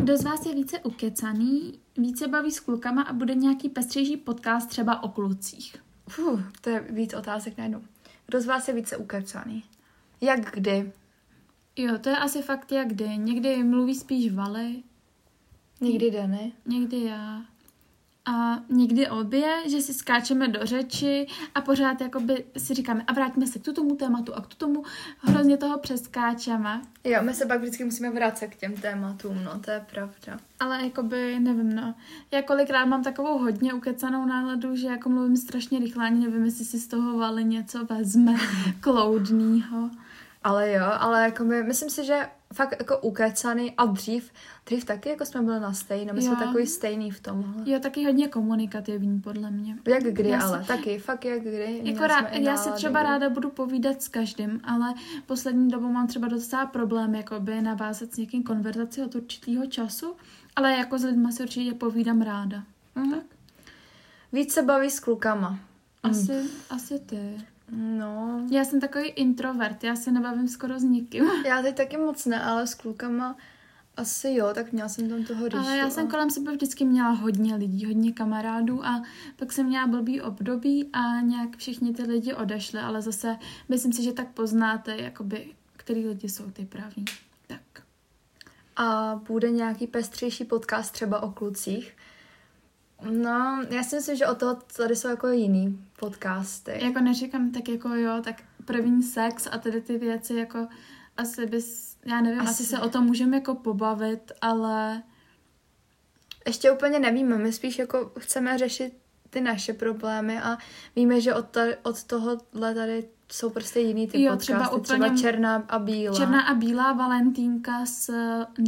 Kdo 0.00 0.16
z 0.16 0.24
vás 0.24 0.46
je 0.46 0.54
více 0.54 0.78
ukecaný, 0.78 1.78
více 1.96 2.28
baví 2.28 2.50
s 2.50 2.60
klukama 2.60 3.02
a 3.02 3.12
bude 3.12 3.34
nějaký 3.34 3.68
pestřejší 3.68 4.16
podcast 4.16 4.68
třeba 4.68 5.02
o 5.02 5.08
klucích? 5.08 5.76
Fuh, 6.08 6.52
to 6.60 6.70
je 6.70 6.80
víc 6.80 7.14
otázek 7.14 7.58
najednou. 7.58 7.82
Kdo 8.26 8.40
z 8.40 8.46
vás 8.46 8.68
je 8.68 8.74
více 8.74 8.96
ukecaný? 8.96 9.64
Jak 10.20 10.54
kdy? 10.54 10.92
Jo, 11.76 11.98
to 11.98 12.08
je 12.08 12.16
asi 12.16 12.42
fakt 12.42 12.72
jak 12.72 12.88
kdy. 12.88 13.08
Někdy 13.18 13.64
mluví 13.64 13.94
spíš 13.94 14.32
Vali. 14.32 14.82
Někdy 15.80 16.10
Dany. 16.10 16.52
Někdy 16.66 17.04
já 17.04 17.42
a 18.26 18.58
někdy 18.68 19.08
obě, 19.08 19.70
že 19.70 19.80
si 19.80 19.94
skáčeme 19.94 20.48
do 20.48 20.66
řeči 20.66 21.26
a 21.54 21.60
pořád 21.60 22.00
jakoby 22.00 22.44
si 22.56 22.74
říkáme 22.74 23.04
a 23.06 23.12
vrátíme 23.12 23.46
se 23.46 23.58
k 23.58 23.62
tomu 23.62 23.96
tématu 23.96 24.34
a 24.34 24.40
k 24.40 24.54
tomu 24.54 24.84
hrozně 25.18 25.56
toho 25.56 25.78
přeskáčeme. 25.78 26.82
Jo, 27.04 27.22
my 27.22 27.34
se 27.34 27.46
pak 27.46 27.60
vždycky 27.60 27.84
musíme 27.84 28.10
vrátit 28.10 28.48
k 28.48 28.56
těm 28.56 28.74
tématům, 28.74 29.44
no, 29.44 29.60
to 29.60 29.70
je 29.70 29.84
pravda. 29.90 30.38
Ale 30.60 30.84
jakoby, 30.84 31.40
nevím, 31.40 31.76
no, 31.76 31.94
já 32.30 32.42
kolikrát 32.42 32.84
mám 32.84 33.02
takovou 33.02 33.38
hodně 33.38 33.74
ukecanou 33.74 34.26
náladu, 34.26 34.76
že 34.76 34.86
jako 34.86 35.08
mluvím 35.08 35.36
strašně 35.36 35.78
rychle, 35.78 36.06
ani 36.06 36.26
nevím, 36.26 36.44
jestli 36.44 36.64
si 36.64 36.78
z 36.78 36.86
toho 36.86 37.18
vali 37.18 37.44
něco 37.44 37.84
vezme 37.84 38.34
kloudnýho. 38.80 39.90
Ale 40.44 40.72
jo, 40.72 40.86
ale 40.98 41.22
jako 41.22 41.44
my, 41.44 41.62
myslím 41.62 41.90
si, 41.90 42.04
že 42.04 42.28
fakt 42.54 42.76
jako 42.78 42.98
ukecaný 42.98 43.72
a 43.76 43.86
dřív, 43.86 44.32
dřív 44.66 44.84
taky 44.84 45.08
jako 45.08 45.24
jsme 45.24 45.42
byli 45.42 45.60
na 45.60 45.72
stejné, 45.72 46.12
my 46.12 46.24
jo. 46.24 46.26
jsme 46.26 46.44
takový 46.44 46.66
stejný 46.66 47.10
v 47.10 47.20
tomhle. 47.20 47.70
Jo, 47.70 47.80
taky 47.80 48.04
hodně 48.04 48.28
komunikativní 48.28 49.20
podle 49.20 49.50
mě. 49.50 49.76
Jak 49.88 50.02
kdy, 50.02 50.28
já 50.28 50.40
ale 50.42 50.62
si, 50.62 50.68
taky, 50.68 50.98
fakt 50.98 51.24
jak 51.24 51.40
kdy. 51.40 51.80
Jako 51.82 52.06
rád, 52.06 52.32
já 52.32 52.56
si 52.56 52.70
třeba 52.72 53.02
ráda 53.02 53.30
budu 53.30 53.50
povídat 53.50 54.02
s 54.02 54.08
každým, 54.08 54.60
ale 54.64 54.94
poslední 55.26 55.68
dobou 55.68 55.88
mám 55.88 56.06
třeba 56.06 56.28
docela 56.28 56.66
problém 56.66 57.14
jakoby 57.14 57.60
navázat 57.60 58.12
s 58.12 58.16
někým 58.16 58.42
konverzaci 58.42 59.02
od 59.02 59.14
určitého 59.14 59.66
času, 59.66 60.14
ale 60.56 60.72
jako 60.72 60.98
s 60.98 61.04
lidmi 61.04 61.32
si 61.32 61.42
určitě 61.42 61.74
povídám 61.74 62.22
ráda. 62.22 62.62
Mhm. 62.94 63.10
Tak. 63.10 63.24
Víc 64.32 64.52
se 64.52 64.62
baví 64.62 64.90
s 64.90 65.00
klukama. 65.00 65.58
Asi, 66.02 66.32
mm. 66.32 66.48
asi 66.70 66.98
ty. 66.98 67.36
No. 67.70 68.46
Já 68.50 68.64
jsem 68.64 68.80
takový 68.80 69.08
introvert, 69.08 69.84
já 69.84 69.96
se 69.96 70.12
nebavím 70.12 70.48
skoro 70.48 70.78
s 70.78 70.82
nikým. 70.82 71.24
Já 71.46 71.62
teď 71.62 71.76
taky 71.76 71.96
moc 71.96 72.26
ne, 72.26 72.42
ale 72.42 72.66
s 72.66 72.74
klukama 72.74 73.36
asi 73.96 74.34
jo, 74.34 74.50
tak 74.54 74.72
měla 74.72 74.88
jsem 74.88 75.08
tam 75.08 75.24
toho 75.24 75.48
rýšu. 75.48 75.58
Ale 75.58 75.76
já 75.76 75.90
jsem 75.90 76.08
kolem 76.08 76.30
sebe 76.30 76.52
vždycky 76.52 76.84
měla 76.84 77.10
hodně 77.10 77.54
lidí, 77.54 77.86
hodně 77.86 78.12
kamarádů 78.12 78.86
a 78.86 79.02
pak 79.36 79.52
jsem 79.52 79.66
měla 79.66 79.86
blbý 79.86 80.20
období 80.20 80.90
a 80.92 81.20
nějak 81.20 81.56
všichni 81.56 81.94
ty 81.94 82.02
lidi 82.02 82.34
odešli, 82.34 82.80
ale 82.80 83.02
zase 83.02 83.36
myslím 83.68 83.92
si, 83.92 84.02
že 84.02 84.12
tak 84.12 84.28
poznáte, 84.28 84.96
jakoby, 84.96 85.46
který 85.76 86.06
lidi 86.08 86.28
jsou 86.28 86.50
ty 86.50 86.64
praví. 86.64 87.04
Tak. 87.46 87.82
A 88.76 89.20
bude 89.28 89.50
nějaký 89.50 89.86
pestřejší 89.86 90.44
podcast 90.44 90.92
třeba 90.92 91.22
o 91.22 91.30
klucích? 91.30 91.96
No, 93.10 93.64
já 93.70 93.82
si 93.82 93.96
myslím, 93.96 94.16
že 94.16 94.26
o 94.26 94.34
toho 94.34 94.58
tady 94.76 94.96
jsou 94.96 95.08
jako 95.08 95.28
jiný 95.28 95.86
podcasty. 95.98 96.84
Jako 96.84 97.00
neříkám 97.00 97.50
tak 97.50 97.68
jako 97.68 97.88
jo, 97.88 98.20
tak 98.24 98.42
první 98.64 99.02
sex 99.02 99.48
a 99.52 99.58
tedy 99.58 99.80
ty 99.80 99.98
věci 99.98 100.34
jako 100.34 100.68
asi 101.16 101.46
bys, 101.46 101.96
já 102.04 102.20
nevím, 102.20 102.40
asi, 102.40 102.50
asi 102.50 102.64
se 102.64 102.78
o 102.78 102.88
tom 102.88 103.04
můžeme 103.04 103.36
jako 103.36 103.54
pobavit, 103.54 104.32
ale... 104.40 105.02
Ještě 106.46 106.70
úplně 106.70 106.98
nevíme, 106.98 107.38
my 107.38 107.52
spíš 107.52 107.78
jako 107.78 108.12
chceme 108.18 108.58
řešit 108.58 108.92
ty 109.30 109.40
naše 109.40 109.72
problémy 109.72 110.40
a 110.40 110.58
víme, 110.96 111.20
že 111.20 111.34
od, 111.34 111.48
tady, 111.48 111.76
od 111.82 112.04
tohohle 112.04 112.74
tady 112.74 113.08
jsou 113.34 113.50
prostě 113.50 113.80
jiný 113.80 114.06
ty 114.06 114.22
jo, 114.22 114.32
podcasty, 114.32 114.52
třeba, 114.52 114.68
úplně 114.70 114.82
třeba 114.82 115.16
Černá 115.16 115.64
a 115.68 115.78
Bílá. 115.78 116.16
Černá 116.16 116.40
a 116.40 116.54
Bílá 116.54 116.92
Valentínka 116.92 117.86
s 117.86 118.12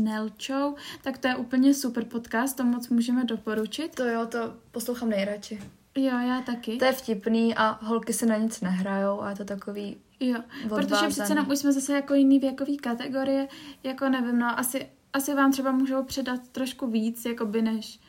Nelčou, 0.03 0.75
tak 1.03 1.19
to 1.19 1.29
je 1.29 1.37
úplně 1.37 1.75
super 1.75 2.05
podcast, 2.05 2.57
to 2.57 2.65
moc 2.65 2.89
můžeme 2.89 3.25
doporučit. 3.25 3.95
To 3.95 4.05
jo, 4.05 4.27
to 4.27 4.55
poslouchám 4.71 5.09
nejradši. 5.09 5.61
Jo, 5.95 6.19
já 6.19 6.41
taky. 6.47 6.77
To 6.77 6.85
je 6.85 6.93
vtipný 6.93 7.55
a 7.55 7.79
holky 7.83 8.13
se 8.13 8.27
na 8.27 8.37
nic 8.37 8.61
nehrajou 8.61 9.21
a 9.23 9.31
je 9.31 9.37
to 9.37 9.45
takový 9.45 9.97
Jo, 10.21 10.39
odvázaný. 10.65 10.89
protože 10.89 11.09
přece 11.09 11.35
nám 11.35 11.51
už 11.51 11.59
jsme 11.59 11.73
zase 11.73 11.93
jako 11.93 12.15
jiný 12.15 12.39
věkový 12.39 12.77
kategorie, 12.77 13.49
jako 13.83 14.09
nevím, 14.09 14.39
no 14.39 14.59
asi, 14.59 14.87
asi 15.13 15.35
vám 15.35 15.53
třeba 15.53 15.73
můžou 15.73 16.03
předat 16.03 16.49
trošku 16.53 16.87
víc, 16.87 17.25
jakoby 17.25 17.63
než 17.63 18.01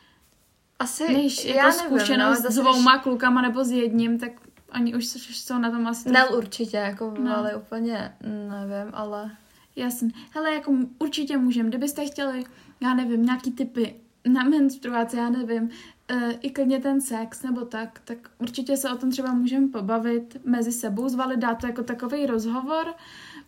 asi, 0.78 1.12
než 1.12 1.44
já 1.44 1.54
jako 1.54 1.76
nevím, 1.76 1.98
zkušenost 1.98 2.42
no, 2.42 2.50
s 2.50 2.54
dvouma 2.54 2.98
klukama 2.98 3.42
nebo 3.42 3.64
s 3.64 3.70
jedním, 3.70 4.18
tak 4.18 4.32
oni 4.74 4.94
už 4.94 5.06
jsou 5.06 5.58
na 5.58 5.70
tom 5.70 5.86
asi... 5.86 6.10
Ne, 6.12 6.28
určitě, 6.28 6.76
jako 6.76 7.14
no. 7.20 7.36
ale 7.36 7.56
úplně 7.56 8.16
nevím, 8.48 8.94
ale... 8.94 9.30
Jasně. 9.76 10.10
Hele, 10.30 10.54
jako 10.54 10.74
určitě 10.98 11.36
můžem. 11.36 11.68
Kdybyste 11.68 12.06
chtěli, 12.06 12.44
já 12.80 12.94
nevím, 12.94 13.22
nějaký 13.22 13.52
typy 13.52 13.94
na 14.28 14.44
menstruaci, 14.44 15.16
já 15.16 15.30
nevím, 15.30 15.62
uh, 15.62 16.32
i 16.40 16.50
klidně 16.50 16.80
ten 16.80 17.00
sex 17.00 17.42
nebo 17.42 17.64
tak, 17.64 18.00
tak 18.04 18.18
určitě 18.38 18.76
se 18.76 18.90
o 18.90 18.96
tom 18.96 19.10
třeba 19.10 19.32
můžeme 19.32 19.68
pobavit 19.68 20.36
mezi 20.44 20.72
sebou, 20.72 21.08
zvali 21.08 21.36
dát 21.36 21.54
to 21.54 21.66
jako 21.66 21.82
takový 21.82 22.26
rozhovor, 22.26 22.94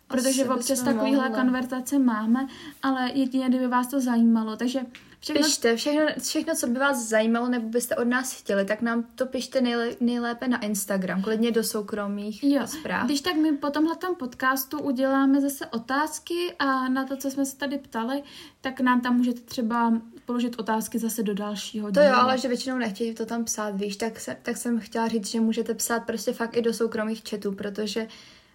protože 0.07 0.45
občas 0.45 0.81
takovýhle 0.81 1.29
konverzace 1.29 1.99
máme, 1.99 2.47
ale 2.83 3.11
jedině, 3.13 3.49
kdyby 3.49 3.67
vás 3.67 3.87
to 3.87 3.99
zajímalo. 3.99 4.57
Takže 4.57 4.79
Všechno... 5.21 5.43
Pište, 5.43 5.75
všechno, 5.75 6.01
všechno, 6.21 6.55
co 6.55 6.67
by 6.67 6.79
vás 6.79 7.07
zajímalo 7.07 7.49
nebo 7.49 7.69
byste 7.69 7.95
od 7.95 8.07
nás 8.07 8.33
chtěli, 8.33 8.65
tak 8.65 8.81
nám 8.81 9.03
to 9.15 9.25
pište 9.25 9.61
nejlé, 9.61 9.89
nejlépe 9.99 10.47
na 10.47 10.61
Instagram, 10.61 11.21
klidně 11.21 11.51
do 11.51 11.63
soukromých 11.63 12.43
jo. 12.43 12.67
zpráv. 12.67 13.05
Když 13.05 13.21
tak 13.21 13.35
my 13.35 13.51
po 13.51 13.69
tomhle 13.69 13.95
podcastu 14.19 14.79
uděláme 14.79 15.41
zase 15.41 15.65
otázky 15.65 16.53
a 16.59 16.89
na 16.89 17.05
to, 17.05 17.17
co 17.17 17.31
jsme 17.31 17.45
se 17.45 17.57
tady 17.57 17.77
ptali, 17.77 18.23
tak 18.61 18.79
nám 18.79 19.01
tam 19.01 19.17
můžete 19.17 19.41
třeba 19.41 19.93
položit 20.25 20.59
otázky 20.59 20.99
zase 20.99 21.23
do 21.23 21.33
dalšího 21.33 21.91
dílu. 21.91 22.05
To 22.05 22.11
jo, 22.11 22.15
ale 22.15 22.37
že 22.37 22.47
většinou 22.47 22.77
nechtějí 22.77 23.13
to 23.15 23.25
tam 23.25 23.45
psát, 23.45 23.75
víš, 23.75 23.95
tak, 23.95 24.19
se, 24.19 24.37
tak 24.41 24.57
jsem 24.57 24.79
chtěla 24.79 25.07
říct, 25.07 25.27
že 25.27 25.41
můžete 25.41 25.73
psát 25.73 25.99
prostě 25.99 26.33
fakt 26.33 26.57
i 26.57 26.61
do 26.61 26.73
soukromých 26.73 27.23
chatů, 27.29 27.51
protože 27.51 28.07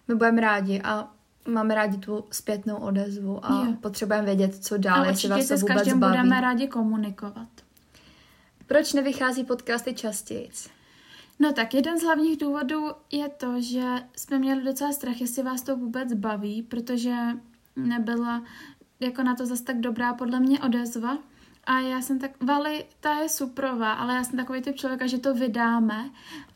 my 0.07 0.15
budeme 0.15 0.41
rádi 0.41 0.81
a 0.83 1.16
máme 1.47 1.75
rádi 1.75 1.97
tu 1.97 2.25
zpětnou 2.31 2.77
odezvu 2.77 3.45
a 3.45 3.65
jo. 3.65 3.73
potřebujeme 3.81 4.25
vědět, 4.25 4.65
co 4.65 4.77
dál, 4.77 5.01
a 5.01 5.05
jestli 5.05 5.29
vás 5.29 5.47
to 5.47 5.57
vůbec 5.57 5.87
s 5.87 5.93
baví. 5.93 6.13
budeme 6.13 6.41
rádi 6.41 6.67
komunikovat. 6.67 7.47
Proč 8.67 8.93
nevychází 8.93 9.43
podcasty 9.43 9.93
častěji? 9.93 10.49
No 11.39 11.53
tak 11.53 11.73
jeden 11.73 11.99
z 11.99 12.03
hlavních 12.03 12.37
důvodů 12.37 12.85
je 13.11 13.29
to, 13.29 13.61
že 13.61 13.83
jsme 14.15 14.39
měli 14.39 14.63
docela 14.63 14.91
strach, 14.91 15.21
jestli 15.21 15.43
vás 15.43 15.61
to 15.61 15.77
vůbec 15.77 16.13
baví, 16.13 16.61
protože 16.61 17.15
nebyla 17.75 18.43
jako 18.99 19.23
na 19.23 19.35
to 19.35 19.45
zase 19.45 19.63
tak 19.63 19.79
dobrá 19.79 20.13
podle 20.13 20.39
mě 20.39 20.59
odezva. 20.59 21.17
A 21.63 21.79
já 21.79 22.01
jsem 22.01 22.19
tak, 22.19 22.31
Vali, 22.43 22.85
ta 22.99 23.13
je 23.13 23.29
suprová, 23.29 23.93
ale 23.93 24.15
já 24.15 24.23
jsem 24.23 24.39
takový 24.39 24.61
typ 24.61 24.75
člověka, 24.75 25.07
že 25.07 25.17
to 25.17 25.33
vydáme 25.33 26.09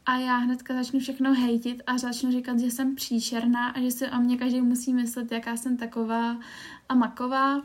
a 0.06 0.18
já 0.18 0.38
hnedka 0.38 0.74
začnu 0.74 1.00
všechno 1.00 1.34
hejtit 1.34 1.84
a 1.88 1.98
začnu 1.98 2.32
říkat, 2.32 2.60
že 2.60 2.72
jsem 2.72 2.96
příšerná 2.96 3.70
a 3.70 3.80
že 3.80 3.92
si 3.92 4.08
o 4.08 4.18
mě 4.20 4.38
každý 4.38 4.62
musí 4.62 4.94
myslet, 4.94 5.32
jaká 5.32 5.58
jsem 5.58 5.78
taková 5.78 6.38
a 6.90 6.96
maková. 6.96 7.62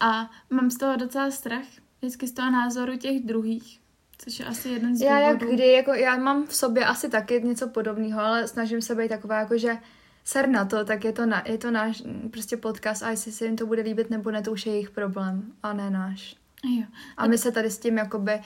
A 0.00 0.30
mám 0.50 0.70
z 0.70 0.78
toho 0.78 0.96
docela 0.96 1.30
strach, 1.30 1.64
vždycky 1.98 2.26
z 2.26 2.32
toho 2.32 2.50
názoru 2.50 2.96
těch 2.96 3.20
druhých. 3.20 3.80
Což 4.18 4.38
je 4.38 4.46
asi 4.46 4.68
jeden 4.68 4.96
z 4.96 5.00
já 5.00 5.18
důvodů. 5.18 5.46
Jak 5.46 5.54
kdy, 5.54 5.72
jako 5.72 5.94
já 5.94 6.16
mám 6.16 6.46
v 6.46 6.54
sobě 6.54 6.84
asi 6.84 7.08
taky 7.08 7.42
něco 7.42 7.68
podobného, 7.68 8.20
ale 8.20 8.48
snažím 8.48 8.82
se 8.82 8.94
být 8.94 9.08
taková, 9.08 9.38
jako 9.38 9.58
že 9.58 9.78
ser 10.24 10.48
na 10.48 10.64
to, 10.64 10.84
tak 10.84 11.04
je 11.04 11.12
to, 11.12 11.26
na, 11.26 11.42
je 11.46 11.58
to 11.58 11.70
náš 11.70 12.02
prostě 12.30 12.56
podcast 12.56 13.02
a 13.02 13.10
jestli 13.10 13.32
se 13.32 13.44
jim 13.44 13.56
to 13.56 13.66
bude 13.66 13.82
líbit 13.82 14.10
nebo 14.10 14.30
ne, 14.30 14.42
to 14.42 14.52
už 14.52 14.66
je 14.66 14.72
jejich 14.72 14.90
problém 14.90 15.52
a 15.62 15.72
ne 15.72 15.90
náš. 15.90 16.36
Jo. 16.64 16.84
A 17.16 17.26
my 17.26 17.38
se 17.38 17.52
tady 17.52 17.70
s 17.70 17.78
tím 17.78 17.98
jakoby 17.98 18.40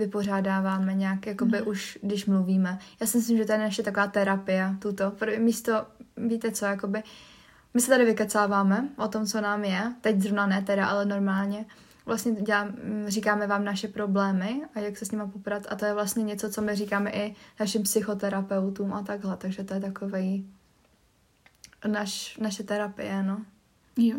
vypořádáváme 0.00 0.94
nějak, 0.94 1.26
jakoby 1.26 1.58
no. 1.58 1.64
už, 1.64 1.98
když 2.02 2.26
mluvíme. 2.26 2.78
Já 3.00 3.06
si 3.06 3.18
myslím, 3.18 3.36
že 3.36 3.44
to 3.44 3.52
je 3.52 3.58
naše 3.58 3.82
taková 3.82 4.06
terapie, 4.06 4.76
tuto. 4.78 5.12
Místo, 5.38 5.86
víte 6.16 6.50
co, 6.50 6.64
jakoby, 6.64 7.02
my 7.74 7.80
se 7.80 7.88
tady 7.88 8.04
vykecáváme 8.04 8.88
o 8.96 9.08
tom, 9.08 9.26
co 9.26 9.40
nám 9.40 9.64
je, 9.64 9.94
teď 10.00 10.20
zrovna 10.20 10.46
ne 10.46 10.62
teda, 10.62 10.86
ale 10.86 11.04
normálně. 11.04 11.66
Vlastně 12.06 12.32
dělám, 12.32 12.74
říkáme 13.06 13.46
vám 13.46 13.64
naše 13.64 13.88
problémy 13.88 14.62
a 14.74 14.80
jak 14.80 14.96
se 14.96 15.04
s 15.04 15.10
nimi 15.10 15.22
poprat 15.32 15.66
a 15.70 15.76
to 15.76 15.84
je 15.84 15.94
vlastně 15.94 16.22
něco, 16.24 16.50
co 16.50 16.62
my 16.62 16.74
říkáme 16.74 17.10
i 17.10 17.34
našim 17.60 17.82
psychoterapeutům 17.82 18.92
a 18.92 19.02
takhle, 19.02 19.36
takže 19.36 19.64
to 19.64 19.74
je 19.74 19.80
takový 19.80 20.50
naš, 21.88 22.38
naše 22.38 22.62
terapie, 22.62 23.22
no. 23.22 23.40
Jo. 23.96 24.18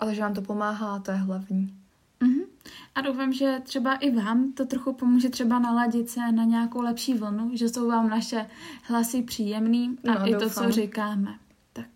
Ale 0.00 0.14
že 0.14 0.20
nám 0.20 0.34
to 0.34 0.42
pomáhá, 0.42 0.98
to 0.98 1.10
je 1.10 1.16
hlavní. 1.16 1.74
Mm-hmm. 2.20 2.51
A 2.94 3.00
doufám, 3.00 3.32
že 3.32 3.60
třeba 3.64 3.94
i 3.94 4.10
vám 4.10 4.52
to 4.52 4.66
trochu 4.66 4.92
pomůže 4.92 5.28
třeba 5.28 5.58
naladit 5.58 6.10
se 6.10 6.32
na 6.32 6.44
nějakou 6.44 6.80
lepší 6.80 7.14
vlnu, 7.14 7.50
že 7.54 7.68
jsou 7.68 7.88
vám 7.88 8.08
naše 8.08 8.50
hlasy 8.82 9.22
příjemný 9.22 9.98
a 10.08 10.14
no, 10.14 10.28
i 10.28 10.32
doufám. 10.32 10.48
to, 10.48 10.60
co 10.60 10.70
říkáme. 10.70 11.34
Tak. 11.72 11.86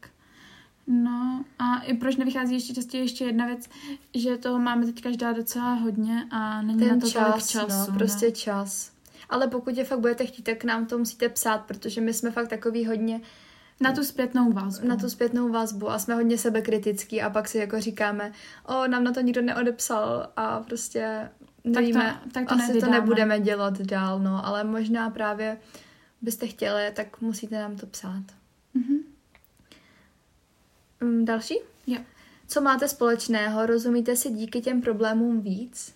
No 0.86 1.44
a 1.58 1.78
i 1.78 1.94
proč 1.94 2.16
nevychází 2.16 2.54
ještě 2.54 2.74
častěji 2.74 3.04
ještě 3.04 3.24
jedna 3.24 3.46
věc, 3.46 3.68
že 4.14 4.36
toho 4.36 4.58
máme 4.58 4.86
teď 4.86 5.02
každá 5.02 5.32
docela 5.32 5.74
hodně 5.74 6.26
a 6.30 6.62
není 6.62 6.78
Ten 6.78 6.88
na 6.88 7.00
to 7.00 7.10
čas, 7.10 7.30
tolik 7.30 7.46
času. 7.46 7.90
No, 7.90 7.98
prostě 7.98 8.26
ne? 8.26 8.32
čas. 8.32 8.92
Ale 9.28 9.46
pokud 9.46 9.76
je 9.76 9.84
fakt 9.84 10.00
budete 10.00 10.26
chtít, 10.26 10.42
tak 10.42 10.64
nám 10.64 10.86
to 10.86 10.98
musíte 10.98 11.28
psát, 11.28 11.58
protože 11.58 12.00
my 12.00 12.14
jsme 12.14 12.30
fakt 12.30 12.48
takový 12.48 12.86
hodně 12.86 13.20
na 13.80 13.92
tu 13.92 14.04
zpětnou 14.04 14.52
vazbu. 14.52 14.88
Na 14.88 14.96
tu 14.96 15.10
zpětnou 15.10 15.48
vazbu 15.48 15.90
a 15.90 15.98
jsme 15.98 16.14
hodně 16.14 16.38
sebekritický 16.38 17.22
a 17.22 17.30
pak 17.30 17.48
si 17.48 17.58
jako 17.58 17.80
říkáme, 17.80 18.32
o, 18.66 18.86
nám 18.86 19.04
na 19.04 19.12
to 19.12 19.20
nikdo 19.20 19.42
neodepsal 19.42 20.28
a 20.36 20.60
prostě 20.60 21.30
nevíme, 21.64 22.20
tak 22.22 22.24
to, 22.24 22.30
tak 22.30 22.48
to 22.48 22.54
asi 22.54 22.66
nevydáme. 22.66 22.92
to 22.92 23.00
nebudeme 23.00 23.40
dělat 23.40 23.80
dál, 23.80 24.18
no, 24.18 24.46
ale 24.46 24.64
možná 24.64 25.10
právě 25.10 25.58
byste 26.22 26.46
chtěli, 26.46 26.90
tak 26.94 27.20
musíte 27.20 27.58
nám 27.58 27.76
to 27.76 27.86
psát. 27.86 28.24
Mm-hmm. 28.76 29.02
Další? 31.24 31.58
Jo. 31.86 31.98
Co 32.48 32.60
máte 32.60 32.88
společného? 32.88 33.66
Rozumíte 33.66 34.16
si 34.16 34.30
díky 34.30 34.60
těm 34.60 34.80
problémům 34.80 35.40
víc? 35.40 35.94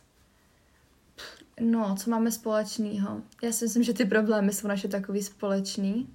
No, 1.61 1.97
co 1.97 2.11
máme 2.11 2.31
společného? 2.31 3.23
Já 3.43 3.53
si 3.53 3.65
myslím, 3.65 3.83
že 3.83 3.95
ty 3.95 4.05
problémy 4.05 4.53
jsou 4.53 4.69
naše 4.69 4.89
takový 4.89 5.23
společný 5.23 6.09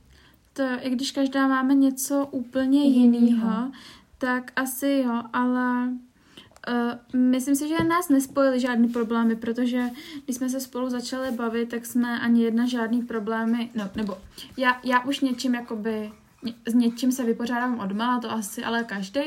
to, 0.56 0.64
i 0.82 0.90
když 0.90 1.12
každá 1.12 1.48
máme 1.48 1.74
něco 1.74 2.28
úplně 2.32 2.84
jiného, 2.84 3.72
tak 4.18 4.52
asi 4.56 5.04
jo, 5.06 5.24
ale 5.34 5.88
uh, 5.88 7.20
myslím 7.20 7.56
si, 7.56 7.68
že 7.68 7.84
nás 7.84 8.10
nespojily 8.10 8.60
žádný 8.60 8.88
problémy, 8.88 9.36
protože 9.36 9.90
když 10.26 10.38
jsme 10.38 10.50
se 10.50 10.60
spolu 10.60 10.90
začali 10.90 11.32
bavit, 11.32 11.70
tak 11.70 11.86
jsme 11.86 12.20
ani 12.20 12.44
jedna 12.44 12.66
žádný 12.66 13.02
problémy, 13.02 13.70
no, 13.76 13.90
nebo 13.96 14.18
já, 14.58 14.82
já 14.84 15.04
už 15.04 15.20
něčím 15.20 15.56
jakoby, 15.56 16.12
ně, 16.44 16.54
s 16.66 16.74
něčím 16.74 17.12
se 17.12 17.24
vypořádám 17.24 17.80
odmala, 17.80 18.20
to 18.20 18.32
asi 18.32 18.64
ale 18.64 18.84
každý, 18.84 19.22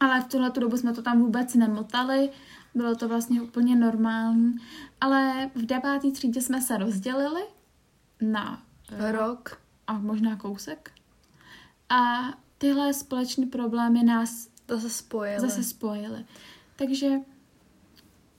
ale 0.00 0.20
v 0.20 0.24
tuhle 0.24 0.50
dobu 0.50 0.76
jsme 0.76 0.92
to 0.92 1.02
tam 1.02 1.20
vůbec 1.20 1.54
nemotali, 1.54 2.30
bylo 2.74 2.94
to 2.94 3.08
vlastně 3.08 3.42
úplně 3.42 3.76
normální, 3.76 4.56
ale 5.00 5.50
v 5.54 5.66
devátý 5.66 6.12
třídě 6.12 6.40
jsme 6.42 6.60
se 6.60 6.76
rozdělili 6.76 7.42
na 8.20 8.62
rok 9.10 9.60
a 9.90 9.98
možná 9.98 10.36
kousek. 10.36 10.90
A 11.88 12.20
tyhle 12.58 12.94
společné 12.94 13.46
problémy 13.46 14.02
nás 14.02 14.48
zase 14.68 14.90
spojily. 14.90 15.40
Zase 15.40 15.64
spojily. 15.64 16.24
Takže 16.76 17.10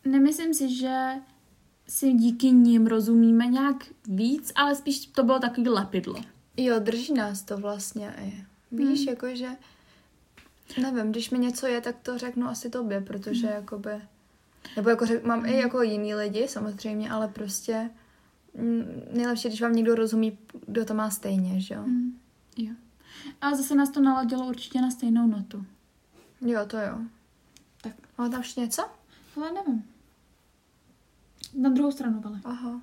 nemyslím 0.06 0.54
si, 0.54 0.76
že 0.76 1.12
si 1.88 2.14
díky 2.14 2.52
nim 2.52 2.88
rozumíme 2.88 3.46
nějak 3.46 3.76
víc, 4.08 4.52
ale 4.56 4.76
spíš 4.76 5.06
to 5.06 5.24
bylo 5.24 5.40
takový 5.40 5.70
lepidlo. 5.70 6.16
Jo, 6.58 6.80
drží 6.80 7.14
nás 7.14 7.44
to 7.44 7.58
vlastně 7.58 8.14
i. 8.22 8.46
Víš, 8.72 9.00
hmm. 9.00 9.10
jakože 9.10 9.50
nevím, 10.82 11.12
když 11.12 11.30
mi 11.30 11.40
něco 11.40 11.68
je, 11.68 11.82
tak 11.82 11.96
to 12.02 12.18
řeknu 12.18 12.48
asi 12.48 12.70
tobě, 12.70 13.02
protože 13.02 13.48
hmm. 13.48 13.56
jakoby 13.56 13.92
nebo 14.76 14.90
jako 14.90 15.06
řek, 15.06 15.24
mám 15.24 15.40
hmm. 15.40 15.50
i 15.50 15.58
jako 15.58 15.82
jiný 15.82 16.16
lidi 16.16 16.48
samozřejmě, 16.48 17.12
ale 17.12 17.28
prostě 17.28 17.90
nejlepší, 19.14 19.48
když 19.48 19.62
vám 19.62 19.74
někdo 19.74 19.96
rozumí, 19.96 20.38
kdo 20.68 20.86
to 20.86 20.94
má 20.94 21.10
stejně, 21.10 21.62
že 21.62 21.74
jo? 21.74 21.84
Mm, 21.84 22.20
jo. 22.58 22.74
A 23.42 23.56
zase 23.56 23.76
nás 23.76 23.90
to 23.90 24.02
naladilo 24.02 24.48
určitě 24.48 24.82
na 24.82 24.92
stejnou 24.92 25.28
notu. 25.28 25.66
Jo, 26.42 26.66
to 26.68 26.78
jo. 26.78 26.98
Tak. 27.82 27.94
Máme 28.18 28.30
tam 28.30 28.40
ještě 28.42 28.62
něco? 28.62 28.86
Ale 29.36 29.52
nevím. 29.52 29.86
Na 31.54 31.70
druhou 31.70 31.92
stranu, 31.92 32.22
ale. 32.26 32.40
Aha. 32.44 32.82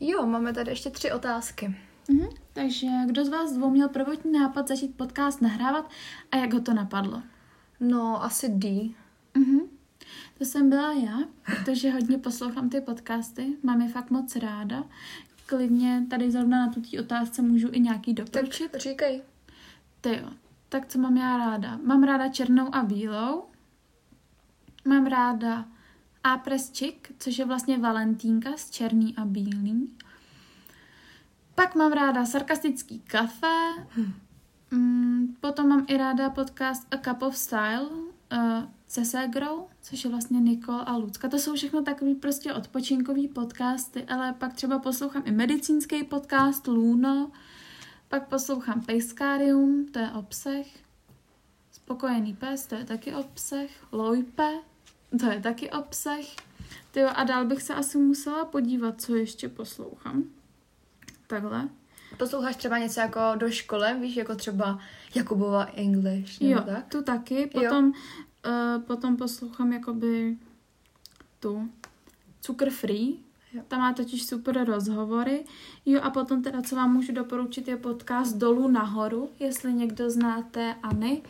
Jo, 0.00 0.26
máme 0.26 0.52
tady 0.52 0.70
ještě 0.70 0.90
tři 0.90 1.12
otázky. 1.12 1.76
Mhm, 2.08 2.28
takže 2.52 2.86
kdo 3.06 3.24
z 3.24 3.28
vás 3.28 3.52
dvou 3.52 3.70
měl 3.70 3.88
prvotní 3.88 4.32
nápad 4.32 4.68
začít 4.68 4.96
podcast 4.96 5.42
nahrávat 5.42 5.90
a 6.32 6.36
jak 6.36 6.52
ho 6.52 6.60
to 6.60 6.74
napadlo? 6.74 7.22
No, 7.80 8.24
asi 8.24 8.48
D. 8.48 8.94
Mhm. 9.34 9.60
To 10.40 10.46
jsem 10.46 10.70
byla 10.70 10.92
já, 10.92 11.18
protože 11.56 11.90
hodně 11.90 12.18
poslouchám 12.18 12.68
ty 12.68 12.80
podcasty, 12.80 13.56
mám 13.62 13.82
je 13.82 13.88
fakt 13.88 14.10
moc 14.10 14.36
ráda. 14.36 14.84
Klidně 15.46 16.06
tady 16.10 16.30
zrovna 16.30 16.66
na 16.66 16.72
tuto 16.72 16.88
otázce 17.00 17.42
můžu 17.42 17.68
i 17.72 17.80
nějaký 17.80 18.14
doporučit. 18.14 18.70
Tak 18.70 18.80
říkej. 18.80 19.22
Ty 20.00 20.16
jo, 20.16 20.30
tak 20.68 20.86
co 20.86 20.98
mám 20.98 21.16
já 21.16 21.36
ráda? 21.36 21.78
Mám 21.84 22.02
ráda 22.02 22.28
černou 22.28 22.74
a 22.74 22.82
bílou. 22.82 23.44
Mám 24.84 25.06
ráda 25.06 25.64
Apres 26.24 26.72
Chick, 26.72 27.12
což 27.18 27.38
je 27.38 27.44
vlastně 27.44 27.78
valentínka 27.78 28.50
z 28.56 28.70
černý 28.70 29.16
a 29.16 29.24
bílý. 29.24 29.90
Pak 31.54 31.74
mám 31.74 31.92
ráda 31.92 32.26
sarkastický 32.26 33.00
kafe. 33.00 33.72
Hm. 33.96 34.12
Mm, 34.70 35.36
potom 35.40 35.68
mám 35.68 35.84
i 35.88 35.96
ráda 35.96 36.30
podcast 36.30 36.94
A 36.94 36.96
Cup 36.96 37.22
of 37.22 37.36
Style, 37.36 37.88
se 38.88 39.04
Segrou, 39.04 39.66
což 39.82 40.04
je 40.04 40.10
vlastně 40.10 40.40
Nikol 40.40 40.82
a 40.86 40.96
Lucka. 40.96 41.28
To 41.28 41.38
jsou 41.38 41.54
všechno 41.54 41.82
takový 41.82 42.14
prostě 42.14 42.54
odpočinkový 42.54 43.28
podcasty, 43.28 44.04
ale 44.04 44.32
pak 44.32 44.54
třeba 44.54 44.78
poslouchám 44.78 45.22
i 45.26 45.30
medicínský 45.30 46.04
podcast 46.04 46.66
Luno, 46.66 47.30
pak 48.08 48.28
poslouchám 48.28 48.80
Pejskárium, 48.80 49.86
to 49.92 49.98
je 49.98 50.10
obsah, 50.10 50.66
Spokojený 51.72 52.34
pes, 52.34 52.66
to 52.66 52.74
je 52.74 52.84
taky 52.84 53.14
obsah, 53.14 53.70
Lojpe, 53.92 54.54
to 55.20 55.26
je 55.26 55.40
taky 55.40 55.70
obsah. 55.70 56.24
Tyjo, 56.90 57.08
a 57.14 57.24
dál 57.24 57.46
bych 57.46 57.62
se 57.62 57.74
asi 57.74 57.98
musela 57.98 58.44
podívat, 58.44 59.00
co 59.00 59.14
ještě 59.14 59.48
poslouchám. 59.48 60.24
Takhle. 61.26 61.68
Posloucháš 62.20 62.56
třeba 62.56 62.78
něco 62.78 63.00
jako 63.00 63.20
do 63.36 63.50
školy, 63.50 63.86
víš, 64.00 64.16
jako 64.16 64.34
třeba 64.34 64.78
Jakubova 65.14 65.64
English, 65.64 66.40
nebo 66.40 66.54
jo, 66.54 66.60
tak? 66.66 66.88
tu 66.88 67.02
taky. 67.02 67.46
Potom 67.46 67.84
jo. 67.86 67.92
Uh, 68.76 68.82
potom 68.82 69.16
poslouchám 69.16 69.72
jakoby 69.72 70.36
tu 71.40 71.70
Cukr 72.40 72.70
Free, 72.70 73.16
jo. 73.52 73.62
tam 73.68 73.80
má 73.80 73.92
totiž 73.92 74.26
super 74.26 74.64
rozhovory. 74.64 75.44
Jo 75.86 76.00
a 76.02 76.10
potom 76.10 76.42
teda, 76.42 76.62
co 76.62 76.76
vám 76.76 76.92
můžu 76.92 77.12
doporučit, 77.12 77.68
je 77.68 77.76
podcast 77.76 78.36
Dolů 78.36 78.68
nahoru, 78.68 79.30
jestli 79.38 79.72
někdo 79.72 80.10
znáteAny, 80.10 81.22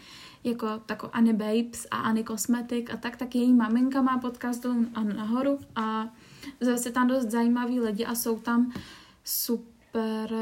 jako 0.44 0.66
tako 0.86 1.10
Anny 1.12 1.32
Babes 1.32 1.86
a 1.90 1.96
Anny 1.96 2.24
Cosmetic 2.24 2.86
a 2.92 2.96
tak, 2.96 3.16
tak 3.16 3.34
její 3.34 3.52
maminka 3.52 4.02
má 4.02 4.18
podcast 4.18 4.62
Dolů 4.62 4.86
nahoru 5.02 5.58
a 5.76 6.14
zase 6.60 6.90
tam 6.90 7.08
dost 7.08 7.30
zajímaví 7.30 7.80
lidi 7.80 8.06
a 8.06 8.14
jsou 8.14 8.38
tam 8.38 8.72
super 9.24 9.69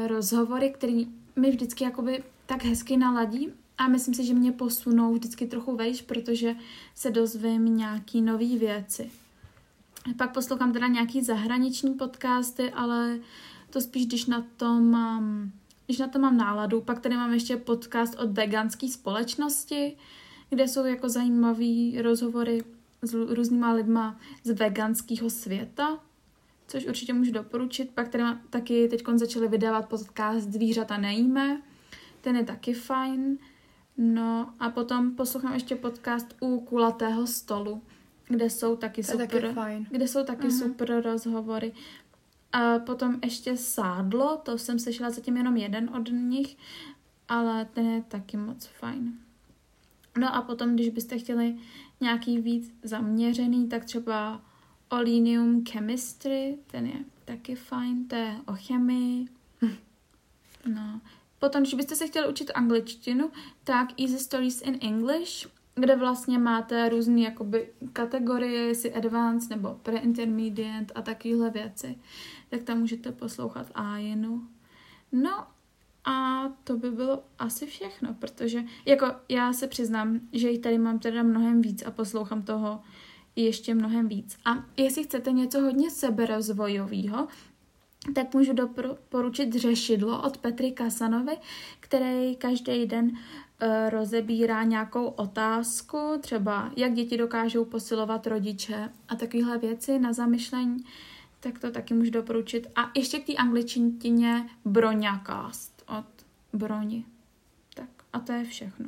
rozhovory, 0.07 0.69
který 0.69 1.07
mi 1.35 1.51
vždycky 1.51 1.83
jakoby 1.83 2.23
tak 2.45 2.63
hezky 2.63 2.97
naladí 2.97 3.53
a 3.77 3.87
myslím 3.87 4.13
si, 4.15 4.25
že 4.25 4.33
mě 4.33 4.51
posunou 4.51 5.13
vždycky 5.13 5.47
trochu 5.47 5.75
vejš, 5.75 6.01
protože 6.01 6.55
se 6.95 7.11
dozvím 7.11 7.77
nějaký 7.77 8.21
nové 8.21 8.57
věci. 8.57 9.11
Pak 10.17 10.33
poslouchám 10.33 10.73
teda 10.73 10.87
nějaký 10.87 11.21
zahraniční 11.21 11.93
podcasty, 11.93 12.71
ale 12.71 13.19
to 13.69 13.81
spíš, 13.81 14.05
když 14.05 14.25
na 14.25 14.45
to 14.57 14.73
mám, 14.73 15.51
když 15.85 15.97
na 15.97 16.07
to 16.07 16.19
mám 16.19 16.37
náladu. 16.37 16.81
Pak 16.81 16.99
tady 16.99 17.15
mám 17.15 17.33
ještě 17.33 17.57
podcast 17.57 18.15
od 18.19 18.31
veganské 18.31 18.87
společnosti, 18.87 19.97
kde 20.49 20.67
jsou 20.67 20.85
jako 20.85 21.09
zajímavé 21.09 22.01
rozhovory 22.01 22.63
s 23.01 23.13
různýma 23.13 23.71
lidma 23.71 24.19
z 24.43 24.51
veganského 24.51 25.29
světa, 25.29 25.99
což 26.69 26.85
určitě 26.85 27.13
můžu 27.13 27.31
doporučit. 27.31 27.91
Pak 27.91 28.07
tady 28.07 28.23
mám, 28.23 28.41
taky 28.49 28.87
teď 28.87 29.03
začali 29.15 29.47
vydávat 29.47 29.89
podcast 29.89 30.49
Zvířata 30.49 30.97
nejíme, 30.97 31.61
ten 32.21 32.35
je 32.35 32.43
taky 32.43 32.73
fajn. 32.73 33.37
No 33.97 34.53
a 34.59 34.69
potom 34.69 35.15
poslouchám 35.15 35.53
ještě 35.53 35.75
podcast 35.75 36.35
u 36.39 36.59
kulatého 36.59 37.27
stolu, 37.27 37.81
kde 38.27 38.49
jsou 38.49 38.75
taky 38.75 39.03
to 39.03 39.11
super, 39.11 39.27
taky 39.27 39.53
fajn. 39.53 39.87
kde 39.89 40.07
jsou 40.07 40.23
taky 40.23 40.47
uh-huh. 40.47 40.63
super 40.63 41.01
rozhovory. 41.03 41.73
A 42.51 42.79
potom 42.79 43.19
ještě 43.23 43.57
Sádlo, 43.57 44.37
to 44.43 44.57
jsem 44.57 44.79
slyšela 44.79 45.09
zatím 45.09 45.37
jenom 45.37 45.57
jeden 45.57 45.89
od 45.95 46.09
nich, 46.11 46.57
ale 47.27 47.65
ten 47.65 47.85
je 47.85 48.01
taky 48.01 48.37
moc 48.37 48.65
fajn. 48.65 49.13
No 50.19 50.35
a 50.35 50.41
potom, 50.41 50.73
když 50.75 50.89
byste 50.89 51.17
chtěli 51.17 51.55
nějaký 52.01 52.41
víc 52.41 52.73
zaměřený, 52.83 53.67
tak 53.67 53.85
třeba 53.85 54.41
Olinium 54.89 55.65
Chemistry, 55.65 56.57
ten 56.67 56.85
je 56.85 56.99
taky 57.25 57.55
fajn, 57.55 58.07
to 58.07 58.15
je 58.15 58.35
o 58.45 58.53
chemii. 58.55 59.27
No, 60.73 61.01
Potom, 61.39 61.61
když 61.61 61.73
byste 61.73 61.95
se 61.95 62.07
chtěli 62.07 62.27
učit 62.27 62.51
angličtinu, 62.55 63.31
tak 63.63 63.99
Easy 64.01 64.19
Stories 64.19 64.61
in 64.61 64.77
English, 64.81 65.47
kde 65.75 65.95
vlastně 65.95 66.39
máte 66.39 66.89
různé 66.89 67.21
jakoby 67.21 67.69
kategorie, 67.93 68.61
jestli 68.61 68.93
advanced 68.93 69.49
nebo 69.49 69.79
pre-intermediate 69.83 70.93
a 70.95 71.01
takovéhle 71.01 71.49
věci, 71.49 71.99
tak 72.49 72.63
tam 72.63 72.79
můžete 72.79 73.11
poslouchat 73.11 73.71
Ajinu. 73.75 74.47
No 75.11 75.47
A 76.05 76.43
to 76.63 76.77
by 76.77 76.91
bylo 76.91 77.23
asi 77.39 77.65
všechno, 77.65 78.13
protože 78.13 78.63
jako 78.85 79.05
já 79.29 79.53
se 79.53 79.67
přiznám, 79.67 80.19
že 80.33 80.49
jich 80.49 80.59
tady 80.59 80.77
mám 80.77 80.99
teda 80.99 81.23
mnohem 81.23 81.61
víc 81.61 81.83
a 81.85 81.91
poslouchám 81.91 82.41
toho 82.41 82.81
ještě 83.35 83.75
mnohem 83.75 84.07
víc. 84.07 84.37
A 84.45 84.65
jestli 84.77 85.03
chcete 85.03 85.31
něco 85.31 85.61
hodně 85.61 85.91
seberozvojového, 85.91 87.27
tak 88.15 88.33
můžu 88.33 88.53
doporučit 88.53 89.53
řešidlo 89.53 90.21
od 90.21 90.37
Petry 90.37 90.71
Kasanovy, 90.71 91.37
který 91.79 92.35
každý 92.35 92.85
den 92.85 93.05
uh, 93.05 93.89
rozebírá 93.89 94.63
nějakou 94.63 95.05
otázku, 95.05 95.97
třeba 96.21 96.71
jak 96.77 96.93
děti 96.93 97.17
dokážou 97.17 97.65
posilovat 97.65 98.27
rodiče 98.27 98.89
a 99.07 99.15
takovéhle 99.15 99.57
věci 99.57 99.99
na 99.99 100.13
zamyšlení, 100.13 100.77
tak 101.39 101.59
to 101.59 101.71
taky 101.71 101.93
můžu 101.93 102.11
doporučit. 102.11 102.67
A 102.75 102.91
ještě 102.95 103.19
k 103.19 103.25
té 103.25 103.33
angličtině 103.33 104.49
Broňakast 104.65 105.83
od 105.97 106.25
Broni. 106.53 107.05
Tak 107.73 107.89
a 108.13 108.19
to 108.19 108.31
je 108.31 108.43
všechno, 108.43 108.85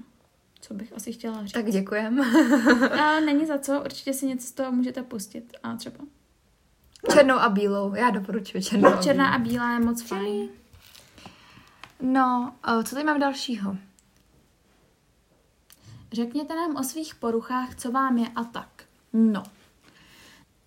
co 0.61 0.73
bych 0.73 0.93
asi 0.93 1.13
chtěla 1.13 1.45
říct. 1.45 1.51
Tak 1.51 1.71
děkujem. 1.71 2.21
a 2.91 3.19
není 3.19 3.45
za 3.45 3.57
co, 3.57 3.81
určitě 3.81 4.13
si 4.13 4.25
něco 4.25 4.47
z 4.47 4.51
toho 4.51 4.71
můžete 4.71 5.03
pustit. 5.03 5.53
A 5.63 5.75
třeba 5.75 5.97
Černou 7.13 7.35
a 7.35 7.49
bílou, 7.49 7.95
já 7.95 8.09
doporučuji 8.09 8.63
černou 8.63 8.89
a 8.89 9.01
Černá 9.01 9.33
a 9.33 9.37
bílá 9.37 9.73
je 9.73 9.79
moc 9.79 10.01
fajn. 10.01 10.49
No, 12.01 12.55
co 12.83 12.95
tady 12.95 13.05
mám 13.05 13.19
dalšího? 13.19 13.77
Řekněte 16.11 16.55
nám 16.55 16.75
o 16.75 16.83
svých 16.83 17.15
poruchách, 17.15 17.75
co 17.75 17.91
vám 17.91 18.17
je 18.17 18.27
a 18.35 18.43
tak. 18.43 18.83
No. 19.13 19.43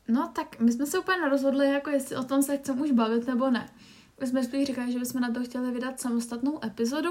No 0.09 0.31
tak 0.35 0.61
my 0.61 0.73
jsme 0.73 0.87
se 0.87 0.99
úplně 0.99 1.21
nerozhodli, 1.21 1.71
jako 1.71 1.91
jestli 1.91 2.17
o 2.17 2.25
tom 2.25 2.43
se 2.43 2.57
chceme 2.57 2.83
už 2.83 2.91
bavit 2.91 3.27
nebo 3.27 3.51
ne. 3.51 3.69
My 4.21 4.27
jsme 4.27 4.45
spíš 4.45 4.67
říkali, 4.67 4.93
že 4.93 4.99
bychom 4.99 5.21
na 5.21 5.31
to 5.31 5.45
chtěli 5.45 5.71
vydat 5.71 6.01
samostatnou 6.01 6.65
epizodu, 6.65 7.11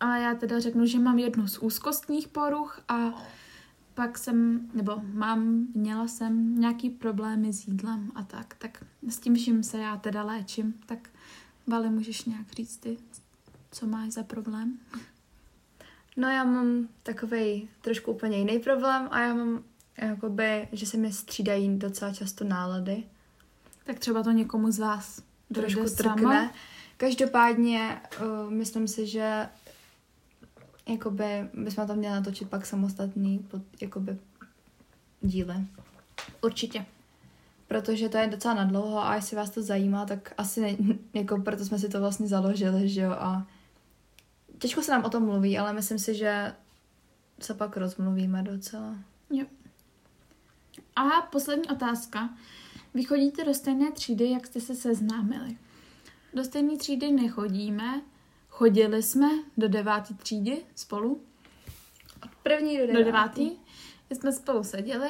ale 0.00 0.20
já 0.20 0.34
teda 0.34 0.60
řeknu, 0.60 0.86
že 0.86 0.98
mám 0.98 1.18
jednu 1.18 1.48
z 1.48 1.58
úzkostních 1.58 2.28
poruch 2.28 2.80
a 2.88 3.24
pak 3.94 4.18
jsem, 4.18 4.70
nebo 4.74 5.02
mám, 5.12 5.66
měla 5.74 6.08
jsem 6.08 6.60
nějaký 6.60 6.90
problémy 6.90 7.52
s 7.52 7.68
jídlem 7.68 8.12
a 8.14 8.22
tak, 8.22 8.54
tak 8.58 8.84
s 9.08 9.18
tím 9.18 9.34
vším 9.34 9.62
se 9.62 9.78
já 9.78 9.96
teda 9.96 10.22
léčím, 10.22 10.74
tak 10.86 11.08
Vali, 11.66 11.90
můžeš 11.90 12.24
nějak 12.24 12.52
říct 12.52 12.76
ty, 12.76 12.96
co 13.70 13.86
máš 13.86 14.10
za 14.10 14.22
problém? 14.22 14.78
No 16.16 16.28
já 16.28 16.44
mám 16.44 16.88
takový 17.02 17.68
trošku 17.80 18.12
úplně 18.12 18.38
jiný 18.38 18.58
problém 18.58 19.08
a 19.10 19.20
já 19.20 19.34
mám 19.34 19.62
jakoby, 19.98 20.68
že 20.72 20.86
se 20.86 20.96
mi 20.96 21.12
střídají 21.12 21.78
docela 21.78 22.12
často 22.12 22.44
nálady. 22.44 23.04
Tak 23.84 23.98
třeba 23.98 24.22
to 24.22 24.30
někomu 24.30 24.70
z 24.70 24.78
vás 24.78 25.22
trošku 25.54 25.84
trkne. 25.96 26.50
Každopádně 26.96 28.00
uh, 28.20 28.50
myslím 28.50 28.88
si, 28.88 29.06
že 29.06 29.48
jakoby 30.88 31.48
bychom 31.54 31.86
tam 31.86 31.96
měli 31.96 32.14
natočit 32.14 32.50
pak 32.50 32.66
samostatný 32.66 33.38
pod, 33.38 33.62
jakoby 33.80 34.18
díly. 35.20 35.54
Určitě. 36.42 36.86
Protože 37.68 38.08
to 38.08 38.18
je 38.18 38.26
docela 38.26 38.54
nadlouho 38.54 39.04
a 39.04 39.14
jestli 39.14 39.36
vás 39.36 39.50
to 39.50 39.62
zajímá, 39.62 40.06
tak 40.06 40.34
asi 40.38 40.60
ne, 40.60 40.76
jako 41.14 41.38
proto 41.38 41.64
jsme 41.64 41.78
si 41.78 41.88
to 41.88 42.00
vlastně 42.00 42.28
založili, 42.28 42.88
že 42.88 43.00
jo, 43.00 43.10
a 43.10 43.46
těžko 44.58 44.82
se 44.82 44.92
nám 44.92 45.04
o 45.04 45.10
tom 45.10 45.24
mluví, 45.24 45.58
ale 45.58 45.72
myslím 45.72 45.98
si, 45.98 46.14
že 46.14 46.52
se 47.40 47.54
pak 47.54 47.76
rozmluvíme 47.76 48.42
docela. 48.42 48.96
Jo. 49.30 49.46
A 50.96 51.22
poslední 51.32 51.68
otázka. 51.68 52.30
Vy 52.94 53.04
chodíte 53.04 53.44
do 53.44 53.54
stejné 53.54 53.92
třídy, 53.92 54.30
jak 54.30 54.46
jste 54.46 54.60
se 54.60 54.74
seznámili. 54.74 55.56
Do 56.34 56.44
stejné 56.44 56.76
třídy 56.76 57.12
nechodíme, 57.12 58.02
Chodili 58.56 59.02
jsme 59.02 59.28
do 59.56 59.68
deváté 59.68 60.14
třídy 60.14 60.64
spolu. 60.74 61.20
Od 62.24 62.30
první 62.42 62.78
do 62.78 62.86
devátý. 62.86 62.98
Do 62.98 63.04
devátý. 63.04 63.50
Jsme 64.10 64.32
spolu 64.32 64.64
seděli 64.64 65.08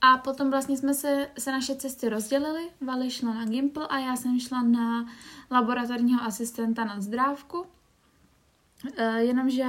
a 0.00 0.18
potom 0.18 0.50
vlastně 0.50 0.76
jsme 0.76 0.94
se, 0.94 1.28
se 1.38 1.52
naše 1.52 1.76
cesty 1.76 2.08
rozdělili. 2.08 2.70
Vali 2.80 3.10
šla 3.10 3.34
na 3.34 3.44
Gimple 3.44 3.86
a 3.86 3.98
já 3.98 4.16
jsem 4.16 4.40
šla 4.40 4.62
na 4.62 5.06
laboratorního 5.50 6.22
asistenta 6.22 6.84
na 6.84 7.00
zdrávku. 7.00 7.66
E, 8.96 9.22
jenomže 9.22 9.66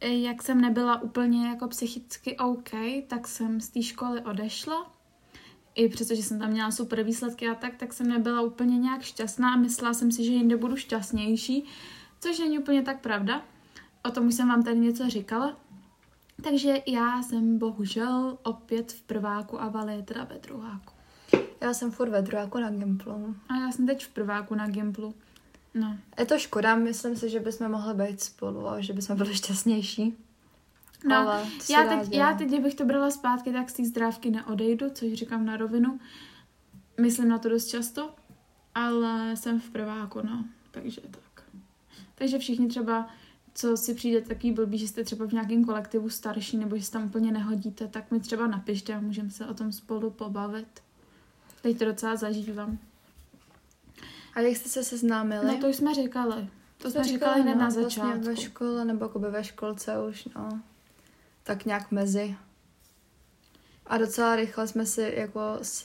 e, 0.00 0.08
jak 0.08 0.42
jsem 0.42 0.60
nebyla 0.60 1.02
úplně 1.02 1.48
jako 1.48 1.68
psychicky 1.68 2.36
OK, 2.36 2.70
tak 3.06 3.28
jsem 3.28 3.60
z 3.60 3.68
té 3.68 3.82
školy 3.82 4.20
odešla. 4.20 4.92
I 5.74 5.88
přestože 5.88 6.22
jsem 6.22 6.38
tam 6.38 6.50
měla 6.50 6.70
super 6.70 7.02
výsledky 7.02 7.48
a 7.48 7.54
tak, 7.54 7.76
tak 7.76 7.92
jsem 7.92 8.08
nebyla 8.08 8.40
úplně 8.40 8.78
nějak 8.78 9.02
šťastná 9.02 9.52
a 9.52 9.56
myslela 9.56 9.94
jsem 9.94 10.12
si, 10.12 10.24
že 10.24 10.32
jinde 10.32 10.56
budu 10.56 10.76
šťastnější 10.76 11.68
což 12.22 12.38
není 12.38 12.58
úplně 12.58 12.82
tak 12.82 13.00
pravda. 13.00 13.42
O 14.02 14.10
tom 14.10 14.26
už 14.26 14.34
jsem 14.34 14.48
vám 14.48 14.62
tady 14.62 14.78
něco 14.78 15.08
říkala. 15.08 15.56
Takže 16.42 16.74
já 16.86 17.22
jsem 17.22 17.58
bohužel 17.58 18.38
opět 18.42 18.92
v 18.92 19.02
prváku 19.02 19.62
a 19.62 19.68
Vali 19.68 19.94
je 19.94 20.02
teda 20.02 20.24
ve 20.24 20.38
druháku. 20.38 20.92
Já 21.60 21.74
jsem 21.74 21.90
furt 21.90 22.10
ve 22.10 22.22
druháku 22.22 22.58
na 22.58 22.70
Gimplu. 22.70 23.36
A 23.48 23.56
já 23.56 23.72
jsem 23.72 23.86
teď 23.86 24.04
v 24.04 24.08
prváku 24.08 24.54
na 24.54 24.66
Gimplu. 24.66 25.14
No. 25.74 25.96
Je 26.18 26.26
to 26.26 26.38
škoda, 26.38 26.76
myslím 26.76 27.16
si, 27.16 27.28
že 27.28 27.40
bychom 27.40 27.68
mohli 27.68 27.94
být 27.94 28.20
spolu 28.20 28.68
a 28.68 28.80
že 28.80 28.92
bychom 28.92 29.16
byli 29.16 29.34
šťastnější. 29.34 30.16
No, 31.04 31.16
Ale 31.16 31.46
já, 31.70 31.86
teď, 31.88 32.12
já 32.12 32.34
teď, 32.34 32.48
kdybych 32.48 32.74
to 32.74 32.84
brala 32.84 33.10
zpátky, 33.10 33.52
tak 33.52 33.70
z 33.70 33.72
té 33.72 33.84
zdrávky 33.84 34.30
neodejdu, 34.30 34.90
což 34.90 35.12
říkám 35.12 35.46
na 35.46 35.56
rovinu. 35.56 36.00
Myslím 37.00 37.28
na 37.28 37.38
to 37.38 37.48
dost 37.48 37.66
často, 37.66 38.14
ale 38.74 39.36
jsem 39.36 39.60
v 39.60 39.70
prváku, 39.70 40.20
no. 40.26 40.44
Takže 40.70 41.00
tak. 41.00 41.21
Takže 42.14 42.38
všichni 42.38 42.68
třeba, 42.68 43.08
co 43.54 43.76
si 43.76 43.94
přijde 43.94 44.20
takový 44.20 44.52
blbý, 44.52 44.78
že 44.78 44.88
jste 44.88 45.04
třeba 45.04 45.26
v 45.26 45.32
nějakém 45.32 45.64
kolektivu 45.64 46.10
starší 46.10 46.56
nebo 46.56 46.76
že 46.76 46.82
se 46.82 46.92
tam 46.92 47.04
úplně 47.04 47.32
nehodíte, 47.32 47.88
tak 47.88 48.10
mi 48.10 48.20
třeba 48.20 48.46
napište 48.46 48.94
a 48.94 49.00
můžeme 49.00 49.30
se 49.30 49.46
o 49.46 49.54
tom 49.54 49.72
spolu 49.72 50.10
pobavit. 50.10 50.82
Teď 51.62 51.78
to 51.78 51.84
docela 51.84 52.16
zažívám. 52.16 52.78
A 54.34 54.40
jak 54.40 54.56
jste 54.56 54.68
se 54.68 54.84
seznámili? 54.84 55.46
No 55.46 55.58
to 55.58 55.68
už 55.68 55.76
jsme 55.76 55.94
říkali. 55.94 56.48
To, 56.78 56.90
jsme 56.90 57.04
říkali 57.04 57.42
hned 57.42 57.54
no, 57.54 57.60
na 57.60 57.66
vlastně 57.66 57.82
začátku. 57.82 58.10
Vlastně 58.10 58.34
ve 58.34 58.36
škole 58.36 58.84
nebo 58.84 59.04
jako 59.04 59.18
ve 59.18 59.44
školce 59.44 60.02
už, 60.08 60.24
no. 60.36 60.60
Tak 61.42 61.64
nějak 61.64 61.90
mezi. 61.90 62.36
A 63.86 63.98
docela 63.98 64.36
rychle 64.36 64.68
jsme 64.68 64.86
si 64.86 65.12
jako 65.16 65.40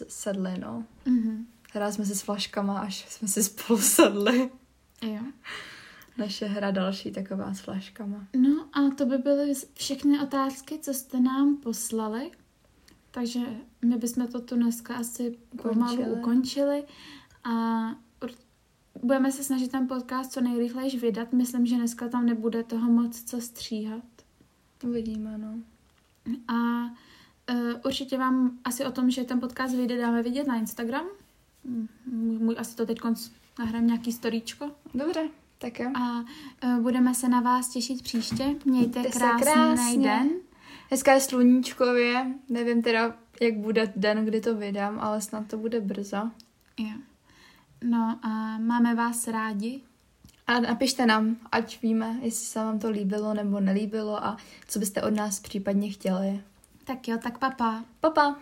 sedli, 0.08 0.58
no. 0.60 0.86
Mm-hmm. 1.06 1.46
Hráli 1.74 1.94
jsme 1.94 2.06
si 2.06 2.16
s 2.16 2.22
flaškama, 2.22 2.80
až 2.80 3.06
jsme 3.10 3.28
si 3.28 3.44
spolu 3.44 3.82
sedli. 3.82 4.50
Jo 5.02 5.22
naše 6.18 6.46
hra 6.46 6.72
další 6.72 7.12
taková 7.12 7.54
s 7.54 7.60
flaškama. 7.60 8.28
No 8.36 8.66
a 8.74 8.96
to 8.96 9.06
by 9.06 9.18
byly 9.18 9.54
všechny 9.74 10.20
otázky, 10.20 10.80
co 10.80 10.94
jste 10.94 11.20
nám 11.20 11.58
poslali. 11.58 12.32
Takže 13.12 13.40
my 13.86 13.98
bychom 13.98 14.28
to 14.28 14.42
tu 14.42 14.56
dneska 14.56 14.96
asi 14.96 15.38
ukončili. 15.54 15.74
pomalu 15.74 16.20
ukončili 16.20 16.84
a 17.44 17.88
budeme 19.04 19.32
se 19.32 19.44
snažit 19.44 19.72
ten 19.72 19.88
podcast 19.88 20.32
co 20.32 20.42
nejrychleji 20.42 21.00
vydat. 21.00 21.34
Myslím, 21.34 21.66
že 21.66 21.76
dneska 21.76 22.08
tam 22.08 22.26
nebude 22.26 22.64
toho 22.64 22.92
moc 22.92 23.24
co 23.24 23.42
stříhat. 23.42 24.04
Uvidíme, 24.84 25.38
no. 25.38 25.60
A 26.48 26.84
uh, 26.84 27.82
určitě 27.86 28.18
vám 28.18 28.58
asi 28.64 28.86
o 28.86 28.92
tom, 28.92 29.10
že 29.10 29.24
ten 29.24 29.40
podcast 29.40 29.76
vyjde, 29.76 29.98
dáme 29.98 30.24
vidět 30.24 30.48
na 30.48 30.56
Instagram. 30.56 31.06
Můj, 32.06 32.40
můj 32.40 32.56
asi 32.58 32.76
to 32.76 32.86
teď 32.86 33.00
nahrám 33.60 33.88
nějaký 33.88 34.12
storíčko. 34.12 34.72
Dobře. 34.94 35.30
Tak 35.58 35.80
jo. 35.80 35.92
A 35.96 36.20
uh, 36.64 36.82
budeme 36.82 37.16
se 37.16 37.30
na 37.30 37.42
vás 37.42 37.70
těšit 37.70 38.04
příště. 38.04 38.44
Mějte 38.66 39.00
Mějte 39.00 39.20
krásný 39.20 39.44
krásně. 39.44 40.04
den. 40.04 40.30
Dneska 40.90 41.14
je 41.14 41.22
sluníčkově. 41.22 42.28
Nevím 42.50 42.82
teda, 42.82 43.16
jak 43.42 43.58
bude 43.58 43.94
den, 43.96 44.26
kdy 44.26 44.42
to 44.42 44.56
vydám, 44.56 45.00
ale 45.00 45.22
snad 45.22 45.48
to 45.48 45.58
bude 45.58 45.82
brzo. 45.82 46.32
Jo. 46.78 46.98
No 47.84 48.20
a 48.22 48.58
máme 48.58 48.96
vás 48.96 49.28
rádi. 49.28 49.82
A 50.48 50.60
napište 50.60 51.06
nám, 51.06 51.38
ať 51.52 51.82
víme, 51.82 52.20
jestli 52.22 52.46
se 52.46 52.60
vám 52.60 52.80
to 52.80 52.90
líbilo 52.90 53.34
nebo 53.34 53.60
nelíbilo 53.60 54.24
a 54.26 54.38
co 54.68 54.80
byste 54.80 55.02
od 55.02 55.14
nás 55.16 55.40
případně 55.40 55.90
chtěli. 55.90 56.42
Tak 56.84 57.08
jo, 57.08 57.18
tak 57.24 57.38
papa. 57.38 57.84
Papa. 58.00 58.40